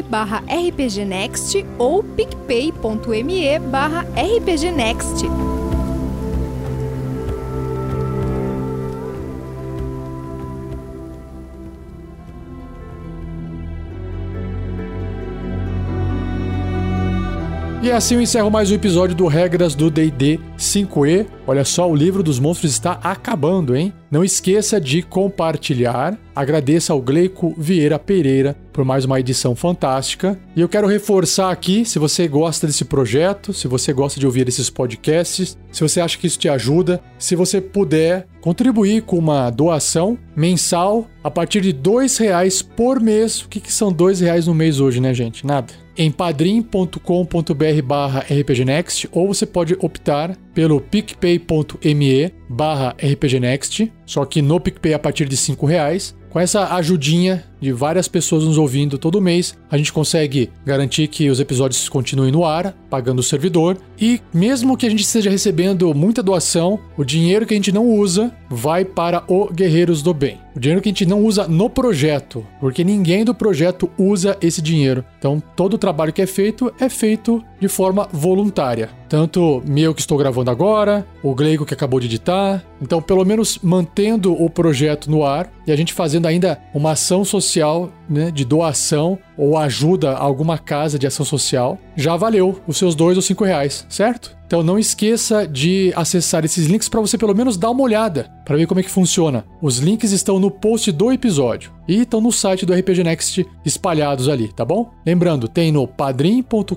barra 0.10 0.44
rpgnext 0.46 1.66
ou 1.78 2.04
picpay.me 2.04 3.60
barra 3.60 4.06
rpgnext. 4.16 5.26
E 17.82 17.90
assim 17.90 18.16
eu 18.16 18.22
encerro 18.22 18.52
mais 18.52 18.70
um 18.70 18.76
episódio 18.76 19.16
do 19.16 19.26
Regras 19.28 19.74
do 19.74 19.90
D&D 19.90 20.49
5e. 20.60 21.26
Olha 21.48 21.64
só, 21.64 21.90
o 21.90 21.96
livro 21.96 22.22
dos 22.22 22.40
monstros 22.40 22.72
está 22.72 23.00
acabando, 23.02 23.76
hein? 23.76 23.94
Não 24.12 24.24
esqueça 24.24 24.80
de 24.80 25.02
compartilhar. 25.02 26.18
Agradeça 26.36 26.94
ao 26.94 27.02
Gleico 27.02 27.54
Vieira 27.58 27.98
Pereira 27.98 28.56
por 28.72 28.86
mais 28.86 29.04
uma 29.06 29.20
edição 29.20 29.56
fantástica. 29.56 30.40
E 30.56 30.62
eu 30.62 30.70
quero 30.70 30.88
reforçar 30.88 31.52
aqui, 31.52 31.84
se 31.84 32.00
você 32.00 32.28
gosta 32.28 32.66
desse 32.68 32.86
projeto, 32.86 33.54
se 33.54 33.68
você 33.68 33.92
gosta 33.92 34.20
de 34.20 34.26
ouvir 34.26 34.48
esses 34.48 34.70
podcasts, 34.70 35.58
se 35.72 35.82
você 35.82 36.00
acha 36.00 36.18
que 36.18 36.28
isso 36.28 36.40
te 36.40 36.48
ajuda, 36.48 37.02
se 37.18 37.36
você 37.36 37.60
puder 37.60 38.26
contribuir 38.42 39.04
com 39.04 39.18
uma 39.18 39.50
doação 39.50 40.18
mensal 40.36 41.08
a 41.24 41.30
partir 41.30 41.62
de 41.62 41.74
dois 41.74 42.18
reais 42.18 42.62
por 42.62 43.02
mês. 43.02 43.42
O 43.42 43.50
que, 43.50 43.60
que 43.60 43.72
são 43.72 43.92
dois 43.92 44.22
reais 44.22 44.48
no 44.48 44.56
mês 44.56 44.80
hoje, 44.80 45.02
né, 45.02 45.14
gente? 45.14 45.46
Nada 45.46 45.74
em 46.00 46.10
padrim.com.br 46.10 47.82
barra 47.84 48.22
rpgnext 48.22 49.10
ou 49.12 49.28
você 49.28 49.46
pode 49.46 49.76
optar 49.82 50.34
pelo 50.60 50.82
picpay.me 50.82 52.34
barra 52.50 52.94
rpgnext, 53.02 53.90
só 54.06 54.26
que 54.26 54.42
no 54.42 54.60
PicPay 54.60 54.94
a 54.94 55.00
partir 55.00 55.24
de 55.30 55.38
5 55.38 55.66
reais. 55.66 56.14
Com 56.30 56.38
essa 56.38 56.76
ajudinha 56.76 57.46
de 57.60 57.72
várias 57.72 58.08
pessoas 58.08 58.44
nos 58.44 58.58
ouvindo 58.58 58.98
todo 58.98 59.22
mês, 59.22 59.58
a 59.70 59.78
gente 59.78 59.94
consegue 59.94 60.50
garantir 60.66 61.08
que 61.08 61.30
os 61.30 61.40
episódios 61.40 61.90
continuem 61.90 62.32
no 62.32 62.46
ar, 62.46 62.74
pagando 62.90 63.20
o 63.20 63.24
servidor. 63.24 63.78
E 64.00 64.22
mesmo 64.34 64.78
que 64.78 64.86
a 64.86 64.90
gente 64.90 65.04
esteja 65.04 65.30
recebendo 65.30 65.94
muita 65.94 66.24
doação, 66.24 66.80
o 66.98 67.04
dinheiro 67.04 67.46
que 67.46 67.54
a 67.54 67.58
gente 67.58 67.72
não 67.72 67.88
usa 67.88 68.34
vai 68.50 68.84
para 68.84 69.24
o 69.28 69.52
Guerreiros 69.52 70.02
do 70.02 70.14
Bem. 70.14 70.38
O 70.56 70.60
dinheiro 70.60 70.82
que 70.82 70.90
a 70.90 70.92
gente 70.92 71.06
não 71.06 71.24
usa 71.24 71.48
no 71.48 71.70
projeto, 71.70 72.46
porque 72.60 72.84
ninguém 72.84 73.24
do 73.24 73.34
projeto 73.34 73.90
usa 73.98 74.38
esse 74.42 74.62
dinheiro. 74.62 75.06
Então, 75.18 75.42
todo 75.56 75.76
o 75.76 75.78
trabalho 75.78 76.12
que 76.12 76.22
é 76.22 76.26
feito 76.26 76.74
é 76.80 76.90
feito 76.90 77.44
de 77.60 77.68
forma 77.68 78.10
voluntária. 78.12 78.90
Tanto 79.08 79.62
meu 79.66 79.94
que 79.94 80.02
estou 80.02 80.18
gravando 80.18 80.52
agora, 80.52 81.06
o 81.24 81.34
Gleigo 81.34 81.66
que 81.66 81.74
acabou 81.74 82.00
de 82.00 82.08
editar. 82.08 82.64
Então, 82.82 83.02
pelo 83.02 83.26
menos 83.26 83.60
mantendo 83.62 84.34
o 84.34 84.50
projeto 84.50 85.10
no 85.10 85.24
ar 85.26 85.52
e 85.66 85.72
a 85.72 85.76
gente 85.76 85.94
fazendo 85.94 86.28
ainda 86.28 86.60
uma 86.74 86.92
ação 86.92 87.24
social 87.50 87.92
né, 88.08 88.32
de 88.32 88.46
doação 88.46 89.18
ou 89.36 89.58
ajuda 89.58 90.12
a 90.12 90.20
alguma 90.20 90.58
casa 90.58 91.00
de 91.00 91.08
ação 91.08 91.26
social, 91.26 91.78
já 91.96 92.16
valeu 92.16 92.62
os 92.68 92.78
seus 92.78 92.94
dois 92.96 93.18
ou 93.18 93.22
cinco 93.22 93.44
reais, 93.44 93.86
certo? 93.90 94.38
Então 94.46 94.64
não 94.64 94.80
esqueça 94.80 95.48
de 95.48 95.94
acessar 95.96 96.44
esses 96.44 96.66
links 96.66 96.90
para 96.90 97.00
você 97.00 97.18
pelo 97.18 97.36
menos 97.36 97.56
dar 97.56 97.70
uma 97.70 97.84
olhada 97.84 98.32
para 98.44 98.58
ver 98.58 98.66
como 98.66 98.80
é 98.80 98.84
que 98.84 98.90
funciona. 98.90 99.46
Os 99.62 99.78
links 99.78 100.12
estão 100.12 100.40
no 100.40 100.50
post 100.50 100.92
do 100.92 101.12
episódio 101.12 101.72
e 101.88 102.02
estão 102.02 102.20
no 102.20 102.32
site 102.32 102.66
do 102.66 102.74
RPG 102.74 103.04
Next 103.04 103.46
espalhados 103.64 104.28
ali, 104.28 104.52
tá 104.52 104.66
bom? 104.66 104.92
Lembrando, 105.06 105.48
tem 105.48 105.72
no 105.72 105.88
padrim.com.br 105.88 106.74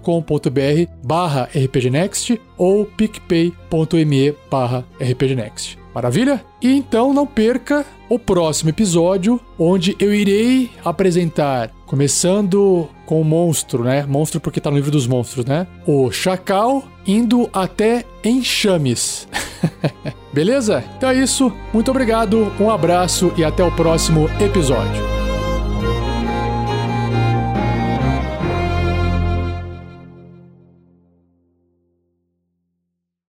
barra 1.03 1.49
rpgnext 1.55 2.39
ou 2.59 2.85
picpay.me 2.85 4.35
barra 4.51 4.85
rpgnext. 5.01 5.82
Maravilha? 5.95 6.45
E 6.61 6.73
então 6.73 7.13
não 7.13 7.27
perca 7.27 7.85
o 8.09 8.19
próximo 8.19 8.71
episódio, 8.71 9.41
onde 9.59 9.97
eu 9.99 10.13
irei 10.13 10.71
apresentar, 10.85 11.71
começando 11.87 12.89
com 13.07 13.21
o 13.21 13.25
monstro, 13.25 13.85
né? 13.85 14.05
Monstro 14.07 14.41
porque 14.41 14.61
tá 14.61 14.71
no 14.71 14.77
livro 14.77 14.91
dos 14.91 15.07
monstros, 15.07 15.45
né? 15.45 15.67
O 15.87 16.11
Chacal 16.11 16.85
indo 17.07 17.49
até 17.53 18.05
Enxames. 18.25 19.29
Beleza? 20.33 20.83
Então 20.97 21.11
é 21.11 21.15
isso. 21.15 21.53
Muito 21.73 21.91
obrigado, 21.91 22.53
um 22.59 22.71
abraço 22.71 23.33
e 23.37 23.45
até 23.45 23.63
o 23.63 23.71
próximo 23.73 24.29
episódio. 24.41 25.22